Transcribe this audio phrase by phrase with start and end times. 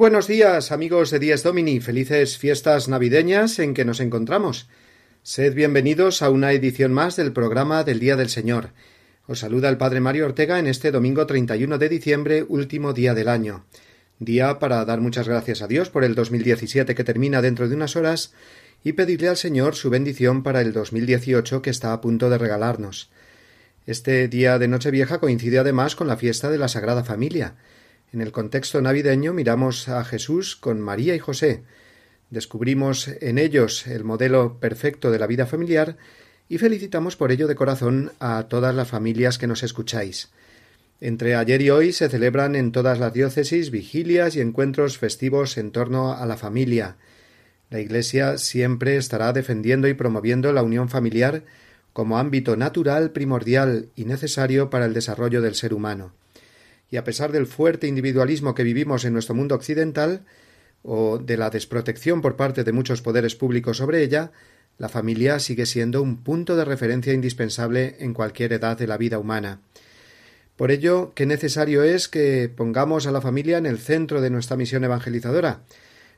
[0.00, 1.78] Buenos días, amigos de Días Domini.
[1.78, 4.66] Felices fiestas navideñas en que nos encontramos.
[5.22, 8.70] Sed bienvenidos a una edición más del programa del Día del Señor.
[9.26, 13.28] Os saluda el Padre Mario Ortega en este domingo 31 de diciembre, último día del
[13.28, 13.66] año.
[14.18, 17.94] Día para dar muchas gracias a Dios por el 2017 que termina dentro de unas
[17.94, 18.32] horas
[18.82, 23.10] y pedirle al Señor su bendición para el 2018 que está a punto de regalarnos.
[23.84, 27.56] Este día de Nochevieja coincide además con la fiesta de la Sagrada Familia,
[28.12, 31.62] en el contexto navideño miramos a Jesús con María y José,
[32.30, 35.96] descubrimos en ellos el modelo perfecto de la vida familiar
[36.48, 40.30] y felicitamos por ello de corazón a todas las familias que nos escucháis.
[41.00, 45.70] Entre ayer y hoy se celebran en todas las diócesis vigilias y encuentros festivos en
[45.70, 46.96] torno a la familia.
[47.70, 51.44] La Iglesia siempre estará defendiendo y promoviendo la unión familiar
[51.92, 56.12] como ámbito natural, primordial y necesario para el desarrollo del ser humano
[56.90, 60.24] y a pesar del fuerte individualismo que vivimos en nuestro mundo occidental,
[60.82, 64.32] o de la desprotección por parte de muchos poderes públicos sobre ella,
[64.78, 69.18] la familia sigue siendo un punto de referencia indispensable en cualquier edad de la vida
[69.18, 69.60] humana.
[70.56, 74.56] Por ello, qué necesario es que pongamos a la familia en el centro de nuestra
[74.56, 75.62] misión evangelizadora,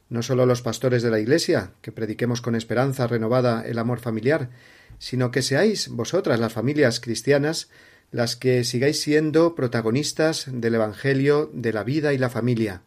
[0.09, 4.51] no solo los pastores de la Iglesia, que prediquemos con esperanza renovada el amor familiar,
[4.99, 7.69] sino que seáis vosotras las familias cristianas
[8.13, 12.83] las que sigáis siendo protagonistas del Evangelio de la vida y la familia.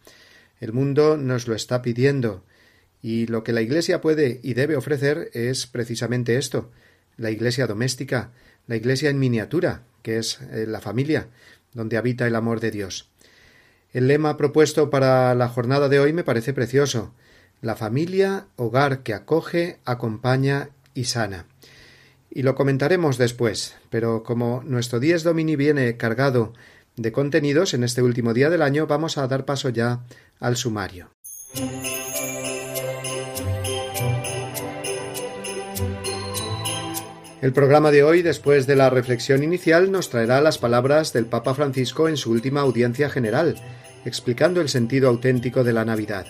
[0.62, 2.44] El mundo nos lo está pidiendo,
[3.02, 6.72] y lo que la Iglesia puede y debe ofrecer es precisamente esto
[7.18, 8.32] la Iglesia doméstica,
[8.68, 11.28] la Iglesia en miniatura, que es eh, la familia,
[11.74, 13.10] donde habita el amor de Dios.
[13.94, 17.14] El lema propuesto para la jornada de hoy me parece precioso
[17.62, 21.48] la familia, hogar que acoge, acompaña y sana
[22.36, 26.52] y lo comentaremos después, pero como nuestro Dies Domini viene cargado
[26.98, 30.02] de contenidos en este último día del año, vamos a dar paso ya
[30.42, 31.10] al sumario.
[37.42, 41.54] El programa de hoy, después de la reflexión inicial, nos traerá las palabras del Papa
[41.54, 43.56] Francisco en su última audiencia general,
[44.04, 46.26] explicando el sentido auténtico de la Navidad.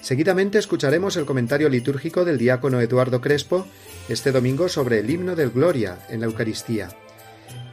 [0.00, 3.66] Seguidamente escucharemos el comentario litúrgico del diácono Eduardo Crespo
[4.08, 6.88] este domingo sobre el himno del Gloria en la Eucaristía.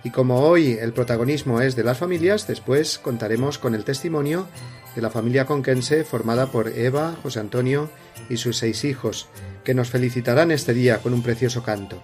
[0.03, 4.47] Y como hoy el protagonismo es de las familias, después contaremos con el testimonio
[4.95, 7.89] de la familia conquense formada por Eva, José Antonio
[8.29, 9.27] y sus seis hijos,
[9.63, 12.01] que nos felicitarán este día con un precioso canto.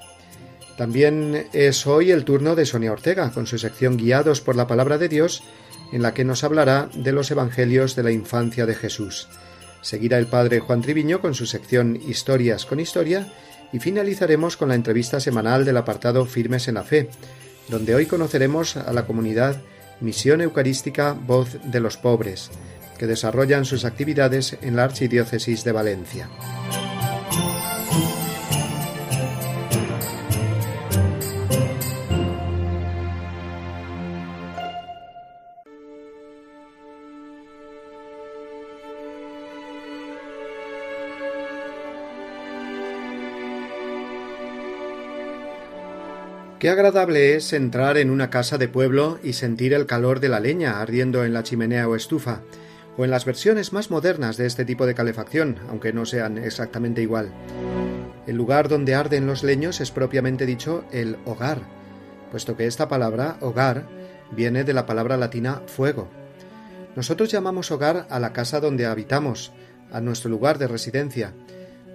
[0.77, 4.97] También es hoy el turno de Sonia Ortega, con su sección Guiados por la Palabra
[4.97, 5.43] de Dios,
[5.91, 9.27] en la que nos hablará de los Evangelios de la infancia de Jesús.
[9.81, 13.27] Seguirá el padre Juan Triviño con su sección Historias con Historia
[13.73, 17.09] y finalizaremos con la entrevista semanal del apartado Firmes en la Fe,
[17.67, 19.61] donde hoy conoceremos a la comunidad
[19.99, 22.51] Misión Eucarística Voz de los Pobres,
[22.97, 26.29] que desarrollan sus actividades en la Archidiócesis de Valencia.
[46.61, 50.39] Qué agradable es entrar en una casa de pueblo y sentir el calor de la
[50.39, 52.43] leña ardiendo en la chimenea o estufa,
[52.97, 57.01] o en las versiones más modernas de este tipo de calefacción, aunque no sean exactamente
[57.01, 57.31] igual.
[58.27, 61.63] El lugar donde arden los leños es propiamente dicho el hogar,
[62.29, 63.87] puesto que esta palabra, hogar,
[64.29, 66.09] viene de la palabra latina fuego.
[66.95, 69.51] Nosotros llamamos hogar a la casa donde habitamos,
[69.91, 71.33] a nuestro lugar de residencia,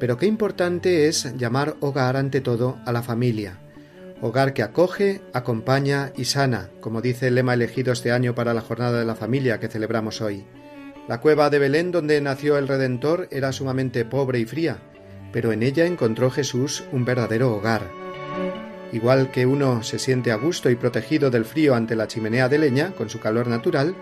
[0.00, 3.60] pero qué importante es llamar hogar ante todo a la familia
[4.20, 8.62] hogar que acoge, acompaña y sana, como dice el lema elegido este año para la
[8.62, 10.44] Jornada de la Familia que celebramos hoy.
[11.08, 14.78] La cueva de Belén donde nació el Redentor era sumamente pobre y fría,
[15.32, 17.82] pero en ella encontró Jesús un verdadero hogar.
[18.92, 22.58] Igual que uno se siente a gusto y protegido del frío ante la chimenea de
[22.58, 23.94] leña, con su calor natural,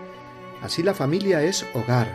[0.61, 2.07] así la familia es hogar,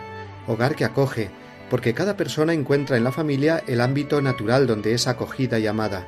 [0.47, 1.31] hogar que acoge,
[1.69, 6.07] porque cada persona encuentra en la familia el ámbito natural donde es acogida y amada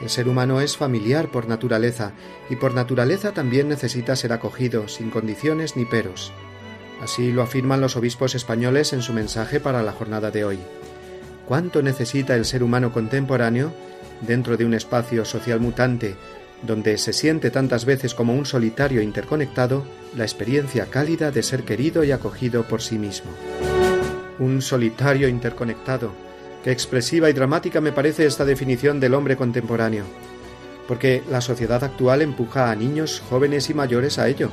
[0.00, 2.12] El ser humano es familiar por naturaleza
[2.50, 6.32] y por naturaleza también necesita ser acogido, sin condiciones ni peros.
[7.02, 10.58] Así lo afirman los obispos españoles en su mensaje para la jornada de hoy.
[11.46, 13.72] ¿Cuánto necesita el ser humano contemporáneo,
[14.20, 16.14] dentro de un espacio social mutante,
[16.62, 19.84] donde se siente tantas veces como un solitario interconectado,
[20.16, 23.32] la experiencia cálida de ser querido y acogido por sí mismo?
[24.38, 26.12] Un solitario interconectado,
[26.62, 30.04] Qué expresiva y dramática me parece esta definición del hombre contemporáneo,
[30.86, 34.48] porque la sociedad actual empuja a niños, jóvenes y mayores a ello,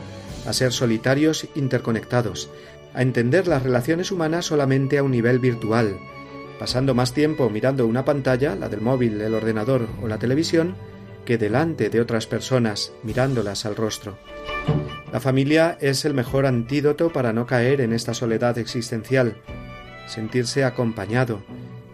[0.48, 2.50] a ser solitarios interconectados,
[2.96, 6.00] a entender las relaciones humanas solamente a un nivel virtual,
[6.58, 10.76] pasando más tiempo mirando una pantalla, la del móvil, el ordenador o la televisión,
[11.26, 14.18] que delante de otras personas, mirándolas al rostro.
[15.14, 19.38] La familia es el mejor antídoto para no caer en esta soledad existencial,
[20.08, 21.44] sentirse acompañado,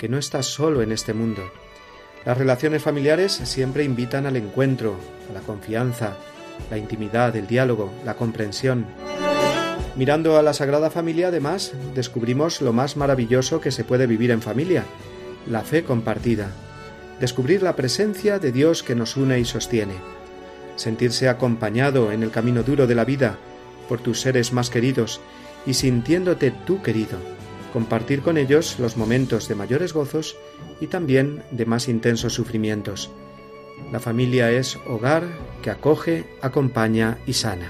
[0.06, 1.42] que no estás solo en este mundo.
[2.25, 4.96] Las relaciones familiares siempre invitan al encuentro,
[5.28, 6.16] a la confianza,
[6.69, 8.86] la intimidad, el diálogo, la comprensión.
[9.96, 14.44] Mirando a la Sagrada Familia, además, descubrimos lo más maravilloso que se puede vivir en
[14.44, 14.84] familia,
[15.50, 16.52] la fe compartida.
[17.19, 19.96] Descubrir la presencia de Dios que nos une y sostiene.
[20.75, 23.38] Sentirse acompañado en el camino duro de la vida
[23.90, 25.19] por tus seres más queridos
[25.66, 27.18] y sintiéndote tú querido
[27.75, 30.38] compartir con ellos los momentos de mayores gozos
[30.80, 33.12] y también de más intensos sufrimientos.
[33.92, 35.25] La familia es hogar
[35.62, 37.69] que acoge, acompaña y sana.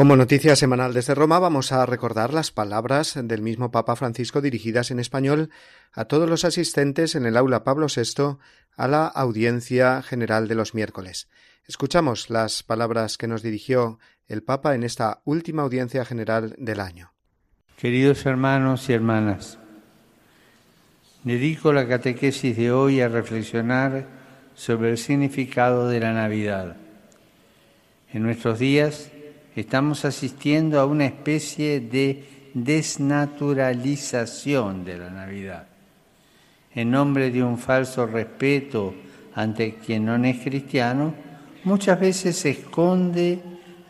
[0.00, 4.90] Como noticia semanal desde Roma vamos a recordar las palabras del mismo Papa Francisco dirigidas
[4.90, 5.50] en español
[5.92, 8.38] a todos los asistentes en el aula Pablo VI
[8.78, 11.28] a la audiencia general de los miércoles.
[11.68, 17.12] Escuchamos las palabras que nos dirigió el Papa en esta última audiencia general del año.
[17.76, 19.58] Queridos hermanos y hermanas,
[21.24, 24.06] dedico la catequesis de hoy a reflexionar
[24.54, 26.78] sobre el significado de la Navidad.
[28.14, 29.10] En nuestros días,
[29.60, 32.24] estamos asistiendo a una especie de
[32.54, 35.66] desnaturalización de la Navidad.
[36.74, 38.94] En nombre de un falso respeto
[39.34, 41.12] ante quien no es cristiano,
[41.64, 43.40] muchas veces se esconde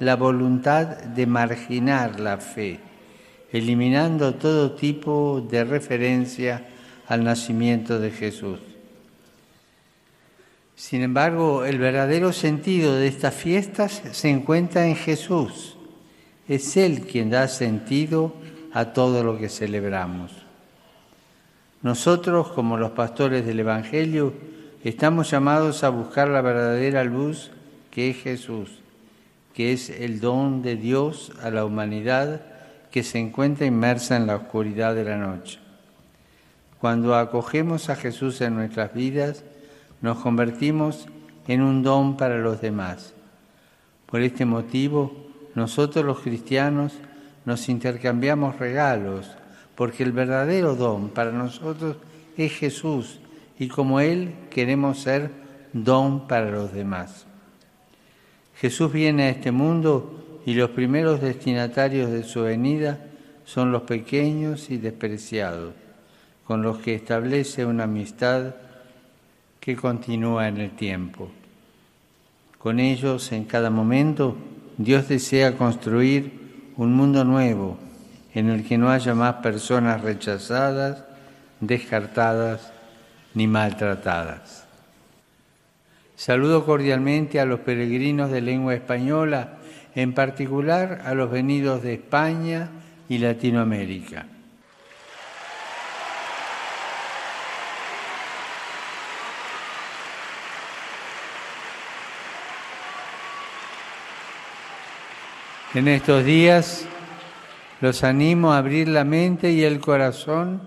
[0.00, 2.81] la voluntad de marginar la fe,
[3.53, 6.67] eliminando todo tipo de referencia
[7.07, 8.59] al nacimiento de Jesús.
[10.81, 15.77] Sin embargo, el verdadero sentido de estas fiestas se encuentra en Jesús.
[16.49, 18.33] Es Él quien da sentido
[18.73, 20.33] a todo lo que celebramos.
[21.83, 24.33] Nosotros, como los pastores del Evangelio,
[24.83, 27.51] estamos llamados a buscar la verdadera luz
[27.91, 28.71] que es Jesús,
[29.53, 32.41] que es el don de Dios a la humanidad
[32.91, 35.59] que se encuentra inmersa en la oscuridad de la noche.
[36.81, 39.45] Cuando acogemos a Jesús en nuestras vidas,
[40.00, 41.07] nos convertimos
[41.47, 43.14] en un don para los demás.
[44.07, 45.12] Por este motivo,
[45.54, 46.95] nosotros los cristianos
[47.45, 49.30] nos intercambiamos regalos,
[49.75, 51.97] porque el verdadero don para nosotros
[52.37, 53.21] es Jesús
[53.59, 55.30] y como Él queremos ser
[55.73, 57.26] don para los demás.
[58.57, 63.07] Jesús viene a este mundo y los primeros destinatarios de su venida
[63.45, 65.75] son los pequeños y despreciados,
[66.45, 68.54] con los que establece una amistad
[69.61, 71.31] que continúa en el tiempo.
[72.59, 74.37] Con ellos, en cada momento,
[74.79, 77.79] Dios desea construir un mundo nuevo
[78.35, 81.05] en el que no haya más personas rechazadas,
[81.61, 82.73] descartadas
[83.35, 84.64] ni maltratadas.
[86.17, 89.59] Saludo cordialmente a los peregrinos de lengua española
[89.95, 92.69] en particular a los venidos de España
[93.09, 94.26] y Latinoamérica.
[105.73, 106.85] En estos días
[107.81, 110.61] los animo a abrir la mente y el corazón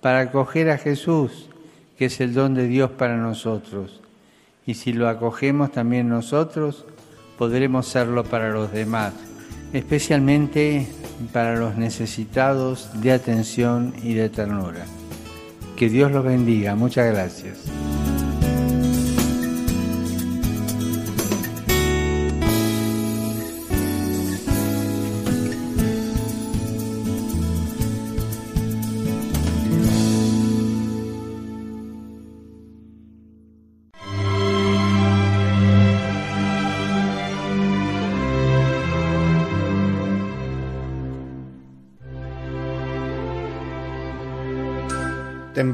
[0.00, 1.48] para acoger a Jesús,
[1.96, 4.00] que es el don de Dios para nosotros.
[4.66, 6.84] Y si lo acogemos también nosotros,
[7.38, 9.14] podremos serlo para los demás,
[9.72, 10.88] especialmente
[11.32, 14.84] para los necesitados de atención y de ternura.
[15.76, 16.74] Que Dios los bendiga.
[16.74, 17.70] Muchas gracias.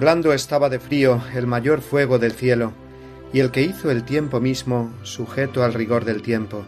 [0.06, 2.72] Temblando estaba de frío el mayor fuego del cielo,
[3.32, 6.64] y el que hizo el tiempo mismo sujeto al rigor del tiempo.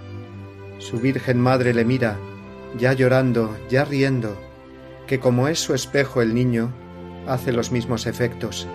[0.79, 2.17] Su Virgen Madre le mira,
[2.77, 4.37] ya llorando, ya riendo,
[5.07, 6.73] que como es su espejo el niño,
[7.29, 8.67] hace los mismos efectos.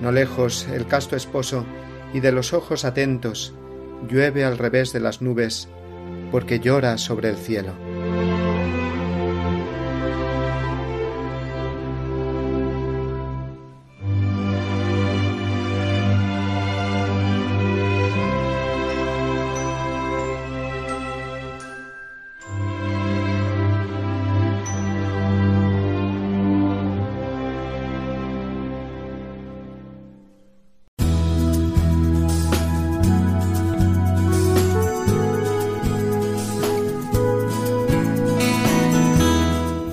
[0.00, 1.66] No lejos el casto esposo,
[2.14, 3.54] y de los ojos atentos,
[4.08, 5.68] llueve al revés de las nubes,
[6.30, 7.72] porque llora sobre el cielo.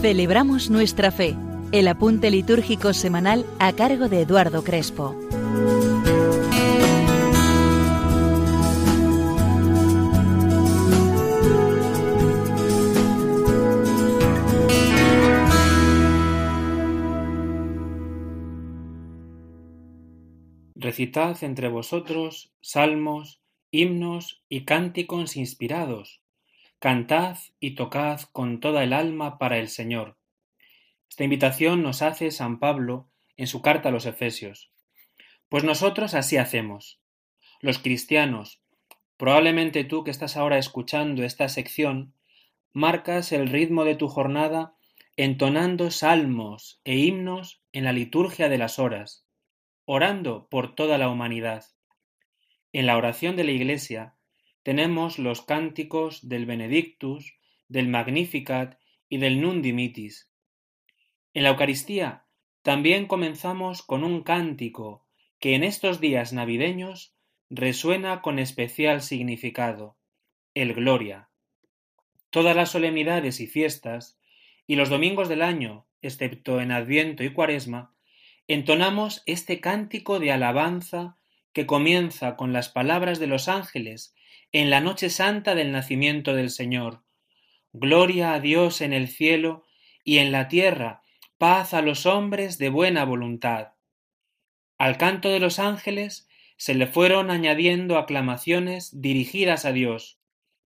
[0.06, 1.36] Celebramos nuestra fe,
[1.72, 5.16] el apunte litúrgico semanal a cargo de Eduardo Crespo.
[20.76, 26.22] Recitad entre vosotros salmos, himnos y cánticos inspirados
[26.80, 30.18] Cantad y tocad con toda el alma para el Señor.
[31.10, 34.72] Esta invitación nos hace San Pablo en su carta a los Efesios.
[35.50, 37.00] Pues nosotros así hacemos.
[37.62, 38.62] Los cristianos,
[39.18, 42.14] probablemente tú que estás ahora escuchando esta sección,
[42.74, 44.76] marcas el ritmo de tu jornada
[45.18, 49.26] entonando salmos e himnos en la liturgia de las horas,
[49.86, 51.64] orando por toda la humanidad.
[52.74, 54.15] En la oración de la Iglesia
[54.66, 57.36] tenemos los cánticos del Benedictus,
[57.68, 60.32] del Magnificat y del Nun Dimitis.
[61.36, 62.26] En la Eucaristía
[62.64, 65.06] también comenzamos con un cántico
[65.38, 67.14] que en estos días navideños
[67.52, 69.98] resuena con especial significado,
[70.56, 71.30] el Gloria.
[72.32, 74.20] Todas las solemnidades y fiestas,
[74.66, 77.94] y los domingos del año, excepto en Adviento y Cuaresma,
[78.48, 81.20] entonamos este cántico de alabanza
[81.54, 84.16] que comienza con las palabras de los ángeles
[84.52, 87.04] en la noche santa del nacimiento del Señor.
[87.74, 89.66] Gloria a Dios en el cielo
[90.04, 91.02] y en la tierra,
[91.38, 93.74] paz a los hombres de buena voluntad.
[94.78, 100.20] Al canto de los ángeles se le fueron añadiendo aclamaciones dirigidas a Dios.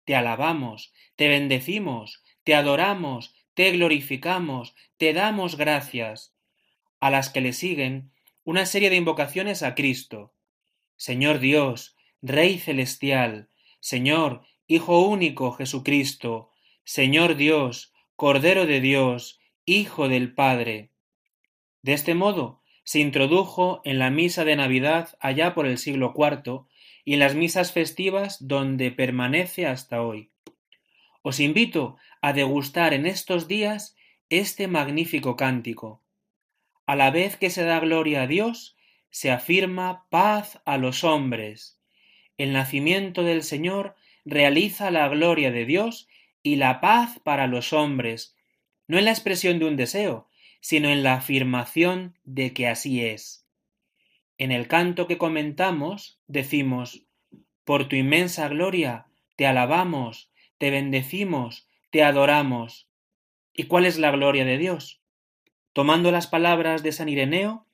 [0.06, 6.34] Te alabamos, te bendecimos, te adoramos, te glorificamos, te damos gracias.
[7.00, 8.12] A las que le siguen
[8.44, 10.34] una serie de invocaciones a Cristo.
[10.96, 16.52] Señor Dios, Rey celestial, Señor, Hijo único Jesucristo,
[16.84, 20.92] Señor Dios, Cordero de Dios, Hijo del Padre.
[21.82, 26.66] De este modo se introdujo en la misa de Navidad allá por el siglo IV
[27.06, 30.32] y en las misas festivas donde permanece hasta hoy.
[31.22, 33.96] Os invito a degustar en estos días
[34.30, 36.04] este magnífico cántico.
[36.86, 38.78] A la vez que se da gloria a Dios,
[39.10, 41.79] se afirma paz a los hombres.
[42.39, 46.08] El nacimiento del Señor realiza la gloria de Dios
[46.41, 48.38] y la paz para los hombres,
[48.88, 50.29] no en la expresión de un deseo,
[50.62, 53.46] sino en la afirmación de que así es.
[54.38, 57.03] En el canto que comentamos decimos,
[57.65, 62.88] por tu inmensa gloria te alabamos, te bendecimos, te adoramos.
[63.53, 65.01] ¿Y cuál es la gloria de Dios?
[65.74, 67.65] Tomando las palabras de San Ireneo,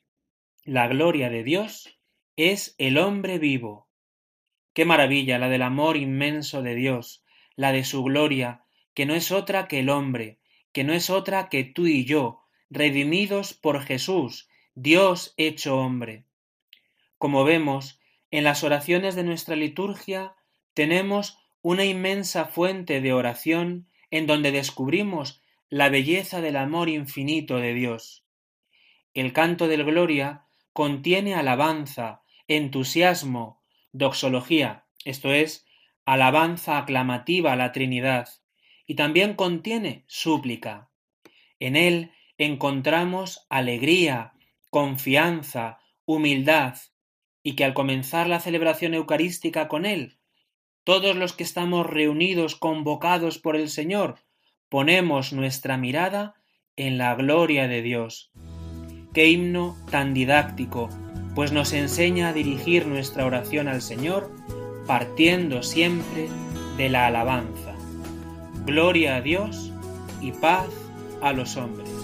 [0.64, 2.00] la gloria de Dios
[2.36, 3.85] es el hombre vivo,
[4.76, 7.24] Qué maravilla la del amor inmenso de Dios,
[7.56, 10.38] la de su gloria, que no es otra que el hombre,
[10.74, 16.26] que no es otra que tú y yo, redimidos por Jesús, Dios hecho hombre.
[17.18, 18.02] Como vemos,
[18.32, 20.36] en las oraciones de nuestra liturgia
[20.74, 27.74] tenemos una inmensa fuente de oración en donde descubrimos la belleza del amor infinito de
[27.74, 28.26] Dios.
[29.14, 33.62] El canto del Gloria contiene alabanza, entusiasmo,
[33.98, 35.66] doxología, esto es,
[36.06, 38.28] alabanza aclamativa a la Trinidad,
[38.86, 40.90] y también contiene súplica.
[41.60, 44.34] En él encontramos alegría,
[44.70, 46.76] confianza, humildad,
[47.42, 50.20] y que al comenzar la celebración eucarística con él,
[50.84, 54.20] todos los que estamos reunidos convocados por el Señor,
[54.70, 56.36] ponemos nuestra mirada
[56.76, 58.32] en la gloria de Dios.
[59.14, 60.90] Qué himno tan didáctico,
[61.36, 64.32] pues nos enseña a dirigir nuestra oración al Señor
[64.88, 66.30] partiendo siempre
[66.78, 67.76] de la alabanza.
[68.66, 69.72] Gloria a Dios
[70.22, 70.68] y paz
[71.22, 71.95] a los hombres.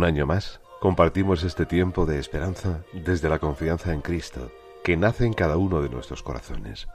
[0.00, 4.50] Un año más, compartimos este tiempo de esperanza desde la confianza en Cristo,
[4.82, 6.88] que nace en cada uno de nuestros corazones.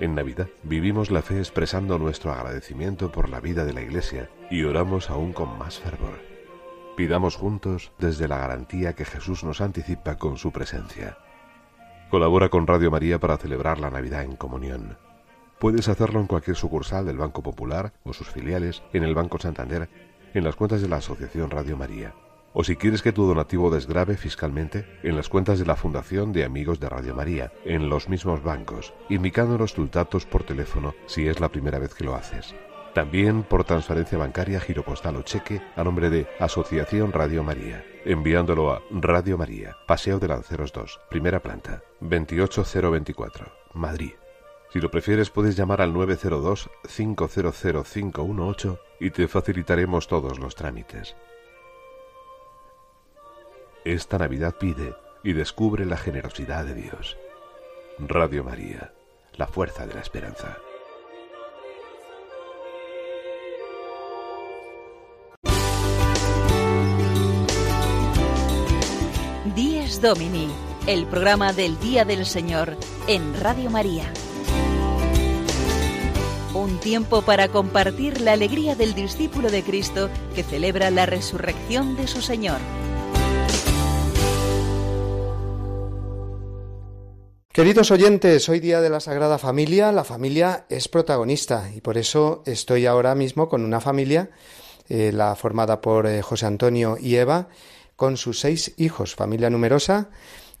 [0.00, 4.62] En Navidad vivimos la fe expresando nuestro agradecimiento por la vida de la Iglesia y
[4.62, 6.20] oramos aún con más fervor.
[6.96, 11.18] Pidamos juntos desde la garantía que Jesús nos anticipa con su presencia.
[12.08, 14.96] Colabora con Radio María para celebrar la Navidad en comunión.
[15.58, 19.90] Puedes hacerlo en cualquier sucursal del Banco Popular o sus filiales, en el Banco Santander
[20.34, 22.14] en las cuentas de la Asociación Radio María.
[22.54, 26.44] O si quieres que tu donativo desgrave fiscalmente, en las cuentas de la Fundación de
[26.44, 31.40] Amigos de Radio María, en los mismos bancos, indicándonos tus datos por teléfono si es
[31.40, 32.54] la primera vez que lo haces.
[32.94, 38.70] También por transferencia bancaria, giro postal o cheque a nombre de Asociación Radio María, enviándolo
[38.70, 44.12] a Radio María, Paseo de Lanceros 2, primera planta, 28024, Madrid
[44.72, 51.14] si lo prefieres puedes llamar al 902-500-518 y te facilitaremos todos los trámites.
[53.84, 57.18] Esta Navidad pide y descubre la generosidad de Dios.
[57.98, 58.94] Radio María,
[59.34, 60.56] la fuerza de la esperanza.
[69.54, 70.48] Díez Domini,
[70.86, 72.74] el programa del Día del Señor
[73.06, 74.10] en Radio María.
[76.54, 82.06] Un tiempo para compartir la alegría del discípulo de Cristo que celebra la resurrección de
[82.06, 82.58] su Señor.
[87.50, 92.42] Queridos oyentes, hoy día de la Sagrada Familia, la familia es protagonista y por eso
[92.44, 94.28] estoy ahora mismo con una familia,
[94.90, 97.48] eh, la formada por eh, José Antonio y Eva,
[97.96, 100.10] con sus seis hijos, familia numerosa,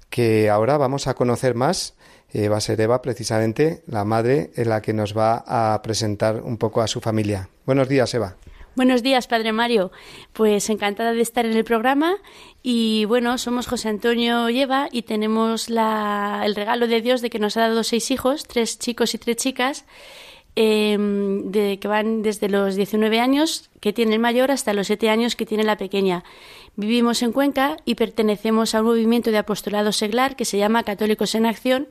[0.08, 1.94] que ahora vamos a conocer más
[2.32, 6.42] eh, va a ser Eva precisamente la madre en la que nos va a presentar
[6.42, 7.48] un poco a su familia.
[7.66, 8.36] Buenos días, Eva.
[8.74, 9.92] Buenos días, Padre Mario.
[10.32, 12.14] Pues encantada de estar en el programa
[12.62, 17.38] y bueno, somos José Antonio y Eva y tenemos el regalo de Dios de que
[17.38, 19.84] nos ha dado seis hijos, tres chicos y tres chicas,
[20.56, 25.10] em, de, que van desde los 19 años que tiene el mayor hasta los 7
[25.10, 26.24] años que tiene la pequeña.
[26.74, 31.34] Vivimos en Cuenca y pertenecemos a un movimiento de apostolado seglar que se llama Católicos
[31.34, 31.88] en Acción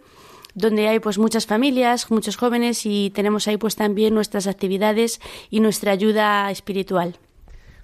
[0.54, 5.60] donde hay pues muchas familias, muchos jóvenes y tenemos ahí pues también nuestras actividades y
[5.60, 7.18] nuestra ayuda espiritual.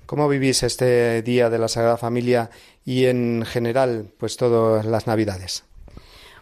[0.05, 2.49] ¿Cómo vivís este día de la Sagrada Familia
[2.85, 5.65] y en general pues todas las Navidades?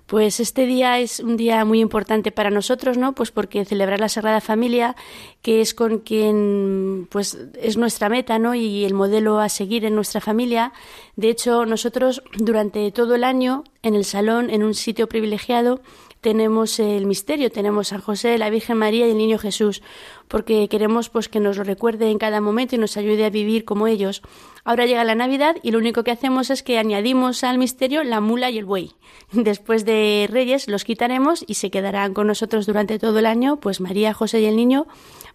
[0.06, 3.14] Pues este día es un día muy importante para nosotros, ¿no?
[3.14, 4.96] Pues porque celebrar la Sagrada Familia,
[5.42, 8.54] que es con quien pues es nuestra meta, ¿no?
[8.54, 10.74] Y el modelo a seguir en nuestra familia.
[11.16, 15.82] De hecho, nosotros durante todo el año en el salón, en un sitio privilegiado,
[16.26, 19.84] tenemos el misterio, tenemos a José, la Virgen María y el Niño Jesús,
[20.28, 23.64] porque queremos pues que nos lo recuerde en cada momento y nos ayude a vivir
[23.64, 24.24] como ellos.
[24.64, 28.22] Ahora llega la Navidad y lo único que hacemos es que añadimos al misterio la
[28.22, 28.94] mula y el buey.
[29.34, 33.80] Después de Reyes los quitaremos y se quedarán con nosotros durante todo el año, pues
[33.80, 34.88] María, José y el Niño,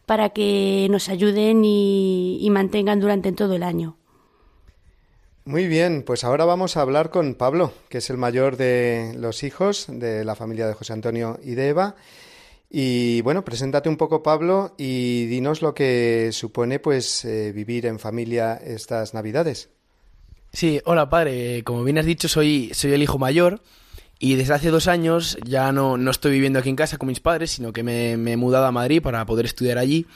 [0.07, 4.00] para que nos ayuden y mantengan durante todo el año.
[5.45, 9.43] Muy bien, pues ahora vamos a hablar con Pablo, que es el mayor de los
[9.43, 11.97] hijos de la familia de José Antonio y de Eva.
[12.69, 17.99] Y bueno, preséntate un poco, Pablo, y dinos lo que supone pues eh, vivir en
[17.99, 19.71] familia estas Navidades.
[20.53, 21.65] Sí, hola padre.
[21.65, 23.63] Como bien has dicho, soy, soy el hijo mayor
[24.19, 27.21] y desde hace dos años ya no, no estoy viviendo aquí en casa con mis
[27.21, 30.07] padres, sino que me, me he mudado a Madrid para poder estudiar allí.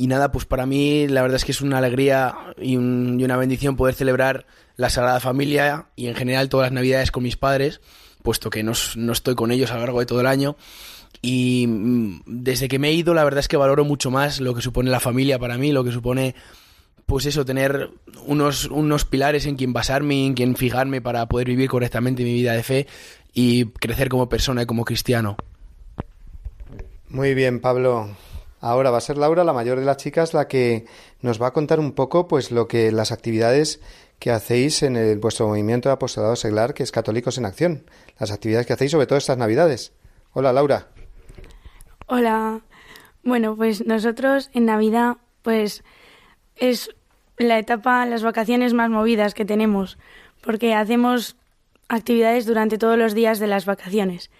[0.00, 3.24] Y nada, pues para mí la verdad es que es una alegría y, un, y,
[3.24, 7.36] una bendición poder celebrar la Sagrada Familia y en general todas las Navidades con mis
[7.36, 7.80] padres,
[8.22, 10.54] puesto que no, no estoy con ellos a lo largo de todo el año.
[11.20, 14.54] Y mm, desde que me he ido, la verdad es que valoro mucho más lo
[14.54, 16.36] que supone la familia para mí, lo que supone,
[17.04, 17.90] pues eso, tener
[18.24, 22.52] unos, unos pilares en quien basarme, en quien fijarme para poder vivir correctamente mi vida
[22.52, 22.86] de fe
[23.34, 25.36] y crecer como persona y como cristiano.
[27.08, 28.10] Muy bien, Pablo.
[28.60, 30.86] Ahora va a ser Laura, la mayor de las chicas, la que
[31.22, 33.80] nos va a contar un poco, pues, lo que las actividades
[34.18, 37.84] que hacéis en el, vuestro movimiento de apostolado seglar, que es Católicos en Acción.
[38.18, 39.92] Las actividades que hacéis, sobre todo estas Navidades.
[40.32, 40.88] Hola, Laura.
[42.06, 42.60] Hola.
[43.22, 45.84] Bueno, pues nosotros en Navidad, pues
[46.56, 46.90] es
[47.36, 49.98] la etapa, las vacaciones más movidas que tenemos,
[50.42, 51.36] porque hacemos
[51.88, 54.30] actividades durante todos los días de las vacaciones.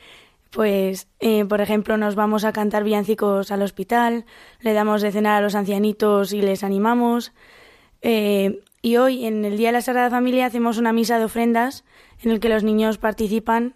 [0.51, 4.25] Pues, eh, por ejemplo, nos vamos a cantar villancicos al hospital,
[4.61, 7.33] le damos de cenar a los ancianitos y les animamos.
[8.01, 11.85] Eh, y hoy, en el Día de la Sagrada Familia, hacemos una misa de ofrendas
[12.23, 13.75] en el que los niños participan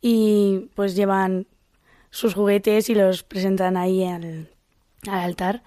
[0.00, 1.46] y pues llevan
[2.10, 4.50] sus juguetes y los presentan ahí al,
[5.06, 5.62] al altar.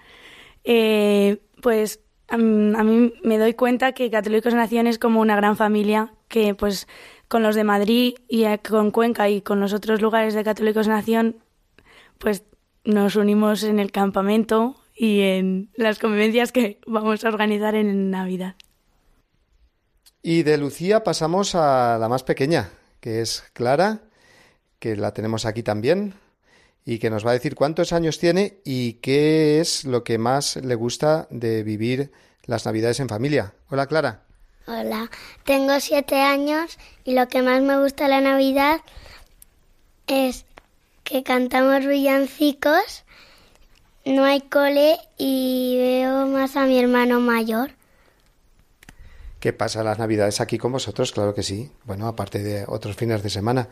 [0.64, 6.12] Eh, pues a, mí me doy cuenta que Católicos Nación es como una gran familia
[6.28, 6.86] que pues
[7.30, 11.36] con los de Madrid y con Cuenca y con los otros lugares de Católicos Nación
[12.18, 12.42] pues
[12.82, 18.56] nos unimos en el campamento y en las convivencias que vamos a organizar en Navidad.
[20.22, 24.00] Y de Lucía pasamos a la más pequeña, que es Clara,
[24.80, 26.14] que la tenemos aquí también
[26.84, 30.56] y que nos va a decir cuántos años tiene y qué es lo que más
[30.56, 32.10] le gusta de vivir
[32.44, 33.54] las Navidades en familia.
[33.68, 34.29] Hola, Clara.
[34.66, 35.10] Hola,
[35.44, 38.80] tengo siete años y lo que más me gusta la Navidad
[40.06, 40.44] es
[41.02, 43.04] que cantamos villancicos,
[44.04, 47.72] no hay cole y veo más a mi hermano mayor.
[49.40, 51.12] ¿Qué pasa las Navidades aquí con vosotros?
[51.12, 51.70] Claro que sí.
[51.84, 53.68] Bueno, aparte de otros fines de semana.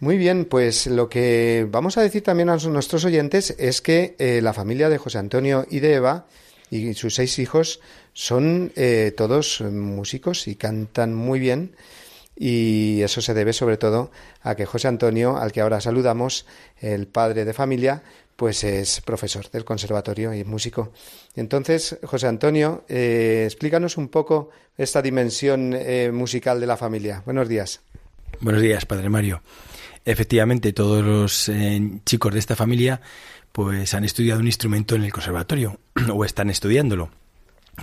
[0.00, 4.40] Muy bien, pues lo que vamos a decir también a nuestros oyentes es que eh,
[4.42, 6.26] la familia de José Antonio y de Eva
[6.74, 7.80] y sus seis hijos
[8.12, 11.76] son eh, todos músicos y cantan muy bien
[12.36, 14.10] y eso se debe sobre todo
[14.42, 16.46] a que José Antonio, al que ahora saludamos,
[16.80, 18.02] el padre de familia,
[18.34, 20.92] pues es profesor del conservatorio y músico.
[21.36, 27.22] Entonces, José Antonio, eh, explícanos un poco esta dimensión eh, musical de la familia.
[27.24, 27.80] Buenos días.
[28.40, 29.42] Buenos días, padre Mario.
[30.04, 33.00] Efectivamente, todos los eh, chicos de esta familia
[33.52, 35.78] pues han estudiado un instrumento en el conservatorio
[36.12, 37.10] o están estudiándolo.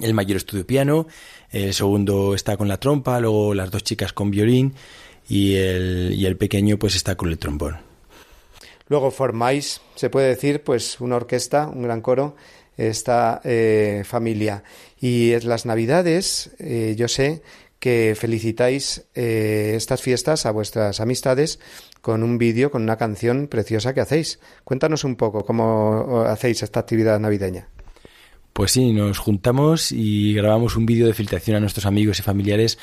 [0.02, 1.08] El mayor estudia piano,
[1.50, 4.74] el segundo está con la trompa, luego las dos chicas con violín
[5.28, 7.78] y el, y el pequeño pues está con el trombón.
[8.88, 12.36] Luego formáis, se puede decir, pues una orquesta, un gran coro,
[12.76, 14.64] esta eh, familia.
[15.00, 17.42] Y en las Navidades, eh, yo sé
[17.80, 21.60] que felicitáis eh, estas fiestas a vuestras amistades
[22.02, 24.40] con un vídeo, con una canción preciosa que hacéis.
[24.64, 27.68] Cuéntanos un poco cómo hacéis esta actividad navideña.
[28.54, 32.78] Pues sí, nos juntamos y grabamos un vídeo de filtración a nuestros amigos y familiares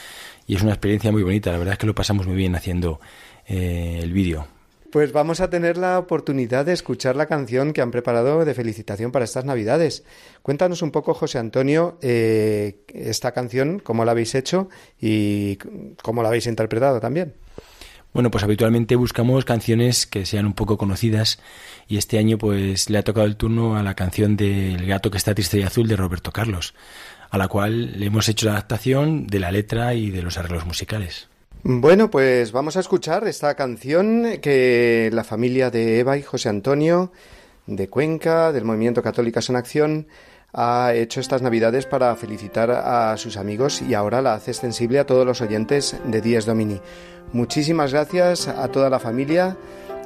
[0.47, 1.53] y es una experiencia muy bonita.
[1.53, 3.01] La verdad es que lo pasamos muy bien haciendo
[3.47, 4.47] eh, el vídeo.
[4.91, 9.13] Pues vamos a tener la oportunidad de escuchar la canción que han preparado de felicitación
[9.13, 10.03] para estas Navidades.
[10.41, 15.59] Cuéntanos un poco, José Antonio, eh, esta canción, cómo la habéis hecho y
[16.03, 17.35] cómo la habéis interpretado también.
[18.13, 21.39] Bueno, pues habitualmente buscamos canciones que sean un poco conocidas
[21.87, 25.19] y este año pues le ha tocado el turno a la canción del gato que
[25.19, 26.75] está triste y azul de Roberto Carlos,
[27.31, 30.67] a la cual le hemos hecho la adaptación de la letra y de los arreglos
[30.67, 31.29] musicales.
[31.63, 37.13] Bueno, pues vamos a escuchar esta canción que la familia de Eva y José Antonio
[37.69, 40.07] de Cuenca, del Movimiento Católicas en Acción,
[40.53, 45.07] ha hecho estas Navidades para felicitar a sus amigos y ahora la hace extensible a
[45.07, 46.81] todos los oyentes de Díez Domini.
[47.33, 49.57] Muchísimas gracias a toda la familia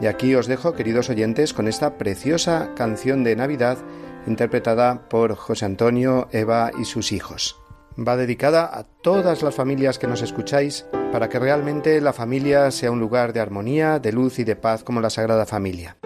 [0.01, 3.79] y aquí os dejo, queridos oyentes, con esta preciosa canción de Navidad
[4.27, 7.63] interpretada por José Antonio, Eva y sus hijos
[7.97, 12.91] va dedicada a todas las familias que nos escucháis para que realmente la familia sea
[12.91, 15.97] un lugar de armonía, de luz y de paz como la Sagrada Familia.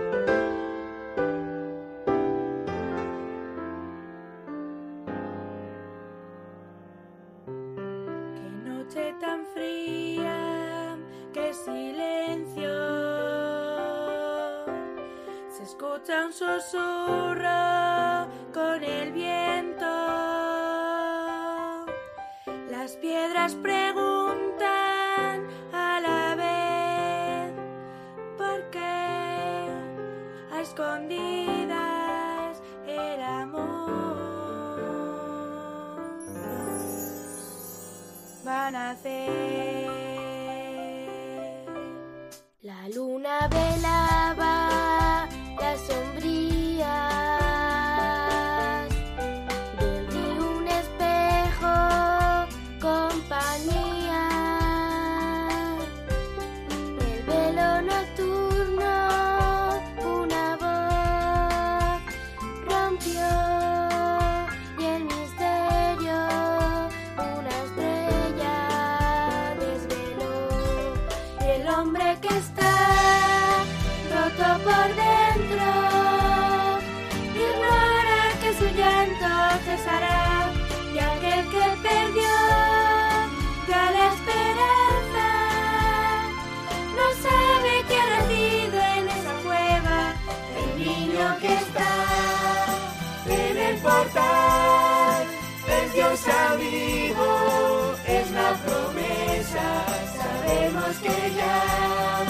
[96.24, 99.84] Dios vivo es la promesa.
[100.16, 102.24] Sabemos que ya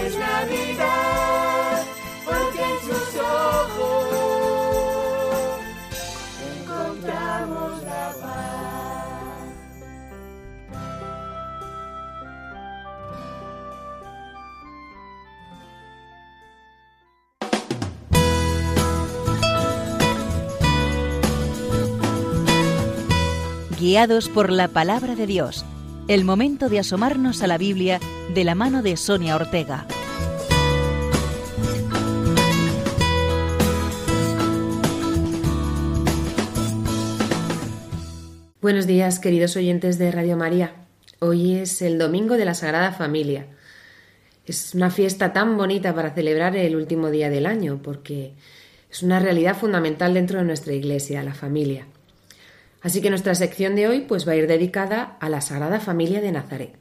[0.00, 1.82] es Navidad,
[2.24, 4.19] porque en sus ojos
[23.80, 25.64] Guiados por la palabra de Dios,
[26.06, 27.98] el momento de asomarnos a la Biblia
[28.34, 29.86] de la mano de Sonia Ortega.
[38.60, 40.74] Buenos días, queridos oyentes de Radio María.
[41.18, 43.46] Hoy es el Domingo de la Sagrada Familia.
[44.44, 48.34] Es una fiesta tan bonita para celebrar el último día del año, porque
[48.90, 51.86] es una realidad fundamental dentro de nuestra Iglesia, la familia.
[52.82, 56.20] Así que nuestra sección de hoy pues va a ir dedicada a la Sagrada Familia
[56.20, 56.76] de Nazaret.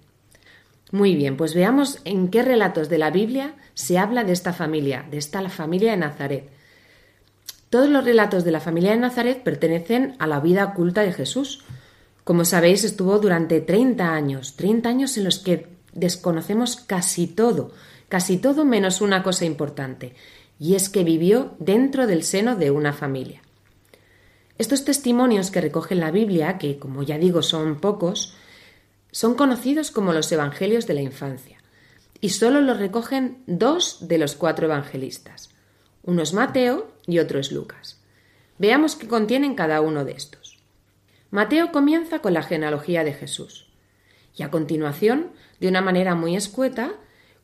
[0.91, 5.05] Muy bien, pues veamos en qué relatos de la Biblia se habla de esta familia,
[5.09, 6.49] de esta familia de Nazaret.
[7.69, 11.63] Todos los relatos de la familia de Nazaret pertenecen a la vida culta de Jesús.
[12.23, 17.71] Como sabéis, estuvo durante 30 años, 30 años en los que desconocemos casi todo,
[18.07, 20.15] casi todo menos una cosa importante,
[20.59, 23.41] y es que vivió dentro del seno de una familia.
[24.59, 28.35] Estos testimonios que recoge la Biblia, que como ya digo son pocos,
[29.09, 31.59] son conocidos como los Evangelios de la infancia,
[32.19, 35.49] y solo los recogen dos de los cuatro evangelistas.
[36.03, 38.01] Uno es Mateo y otro es Lucas.
[38.57, 40.57] Veamos qué contienen cada uno de estos.
[41.31, 43.69] Mateo comienza con la genealogía de Jesús
[44.35, 46.95] y a continuación, de una manera muy escueta,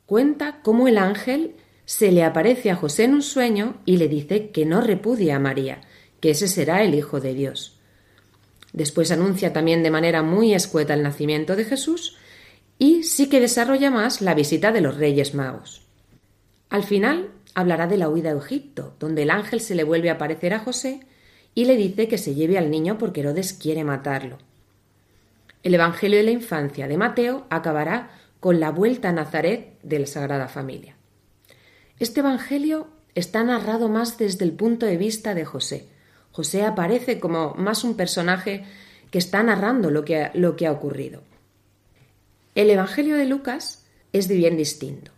[0.05, 4.49] cuenta cómo el ángel se le aparece a José en un sueño y le dice
[4.49, 5.79] que no repudia a María,
[6.19, 7.77] que ese será el Hijo de Dios.
[8.73, 12.17] Después anuncia también de manera muy escueta el nacimiento de Jesús
[12.77, 15.81] y sí que desarrolla más la visita de los Reyes Magos.
[16.69, 20.13] Al final hablará de la huida de Egipto, donde el ángel se le vuelve a
[20.13, 21.01] aparecer a José
[21.53, 24.37] y le dice que se lleve al niño porque Herodes quiere matarlo.
[25.63, 30.05] El Evangelio de la infancia de Mateo acabará con la vuelta a Nazaret de la
[30.05, 30.95] Sagrada Familia.
[31.97, 35.87] Este Evangelio está narrado más desde el punto de vista de José.
[36.35, 38.65] José aparece como más un personaje
[39.09, 41.21] que está narrando lo que, lo que ha ocurrido.
[42.55, 45.11] El Evangelio de Lucas es de bien distinto.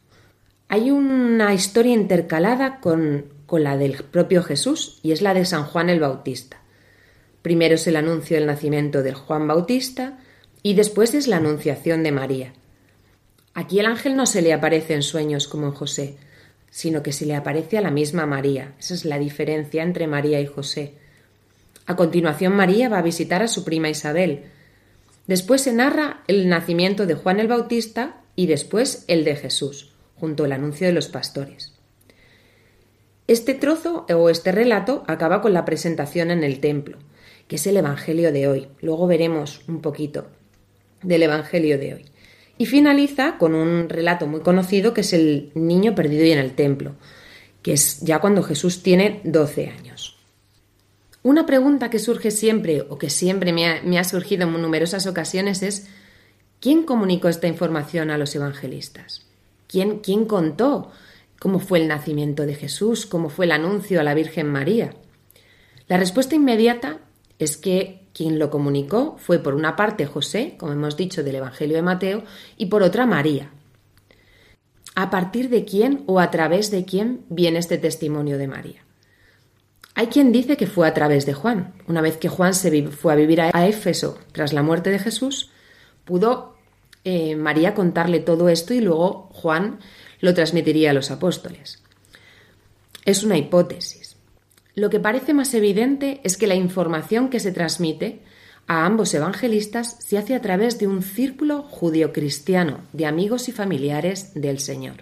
[0.68, 5.64] Hay una historia intercalada con, con la del propio Jesús y es la de San
[5.64, 6.62] Juan el Bautista.
[7.42, 10.20] Primero es el anuncio del nacimiento del Juan Bautista
[10.62, 12.54] y después es la anunciación de María.
[13.56, 16.18] Aquí el ángel no se le aparece en sueños como en José,
[16.70, 18.76] sino que se le aparece a la misma María.
[18.78, 21.07] Esa es la diferencia entre María y José.
[21.88, 24.44] A continuación María va a visitar a su prima Isabel.
[25.26, 30.44] Después se narra el nacimiento de Juan el Bautista y después el de Jesús, junto
[30.44, 31.74] al anuncio de los pastores.
[33.28, 36.98] Este trozo o este relato acaba con la presentación en el templo,
[37.48, 38.68] que es el Evangelio de hoy.
[38.82, 40.28] Luego veremos un poquito
[41.02, 42.06] del Evangelio de hoy.
[42.58, 46.54] Y finaliza con un relato muy conocido que es el niño perdido y en el
[46.54, 46.96] templo,
[47.62, 50.17] que es ya cuando Jesús tiene 12 años.
[51.28, 55.90] Una pregunta que surge siempre o que siempre me ha, surgido en numerosas ocasiones es
[56.62, 59.26] ¿quién comunicó esta información a los evangelistas?
[59.68, 60.90] ¿Quién, quién contó
[61.38, 63.06] ¿Cómo fue el nacimiento de Jesús?
[63.06, 64.92] ¿Cómo fue el anuncio a la Virgen María?
[65.90, 67.00] La respuesta inmediata
[67.40, 71.76] es que quien lo comunicó fue por una parte José, como hemos dicho del Evangelio
[71.76, 72.24] de Mateo,
[72.56, 73.52] y por otra María.
[74.96, 78.87] ¿A partir de quién o a través de quién viene este testimonio de María?
[79.98, 81.74] Hay quien dice que fue a través de Juan.
[81.88, 85.50] Una vez que Juan se fue a vivir a Éfeso tras la muerte de Jesús,
[86.06, 86.56] pudo
[87.04, 89.80] eh, María contarle todo esto y luego Juan
[90.20, 91.82] lo transmitiría a los apóstoles.
[93.06, 94.18] Es una hipótesis.
[94.76, 98.22] Lo que parece más evidente es que la información que se transmite
[98.68, 104.34] a ambos evangelistas se hace a través de un círculo judio-cristiano de amigos y familiares
[104.36, 104.98] del Señor.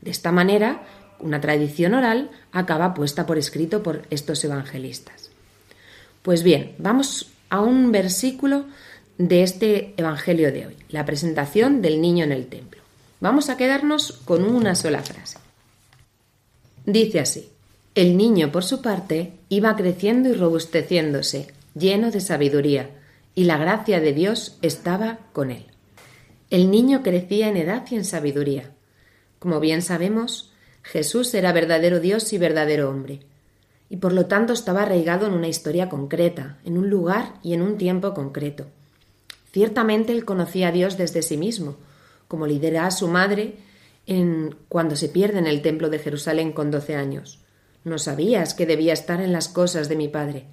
[0.00, 0.82] De esta manera,
[1.18, 5.30] una tradición oral acaba puesta por escrito por estos evangelistas.
[6.22, 8.66] Pues bien, vamos a un versículo
[9.18, 12.82] de este Evangelio de hoy, la presentación del niño en el templo.
[13.20, 15.38] Vamos a quedarnos con una sola frase.
[16.84, 17.48] Dice así,
[17.94, 22.90] el niño, por su parte, iba creciendo y robusteciéndose, lleno de sabiduría,
[23.36, 25.66] y la gracia de Dios estaba con él.
[26.50, 28.70] El niño crecía en edad y en sabiduría.
[29.38, 30.52] Como bien sabemos,
[30.84, 33.20] Jesús era verdadero Dios y verdadero hombre,
[33.88, 37.62] y por lo tanto estaba arraigado en una historia concreta, en un lugar y en
[37.62, 38.66] un tiempo concreto.
[39.50, 41.76] Ciertamente él conocía a Dios desde sí mismo,
[42.28, 43.56] como lidera a su madre
[44.68, 47.40] cuando se pierde en el templo de Jerusalén con doce años.
[47.84, 50.44] No sabías que debía estar en las cosas de mi padre.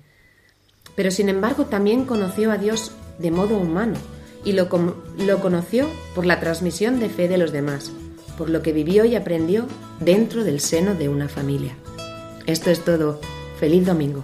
[0.96, 3.98] Pero sin embargo también conoció a Dios de modo humano
[4.46, 7.92] y lo conoció por la transmisión de fe de los demás,
[8.42, 9.68] por lo que vivió y aprendió
[10.00, 11.76] dentro del seno de una familia.
[12.48, 13.22] Esto es todo.
[13.60, 14.24] Feliz domingo.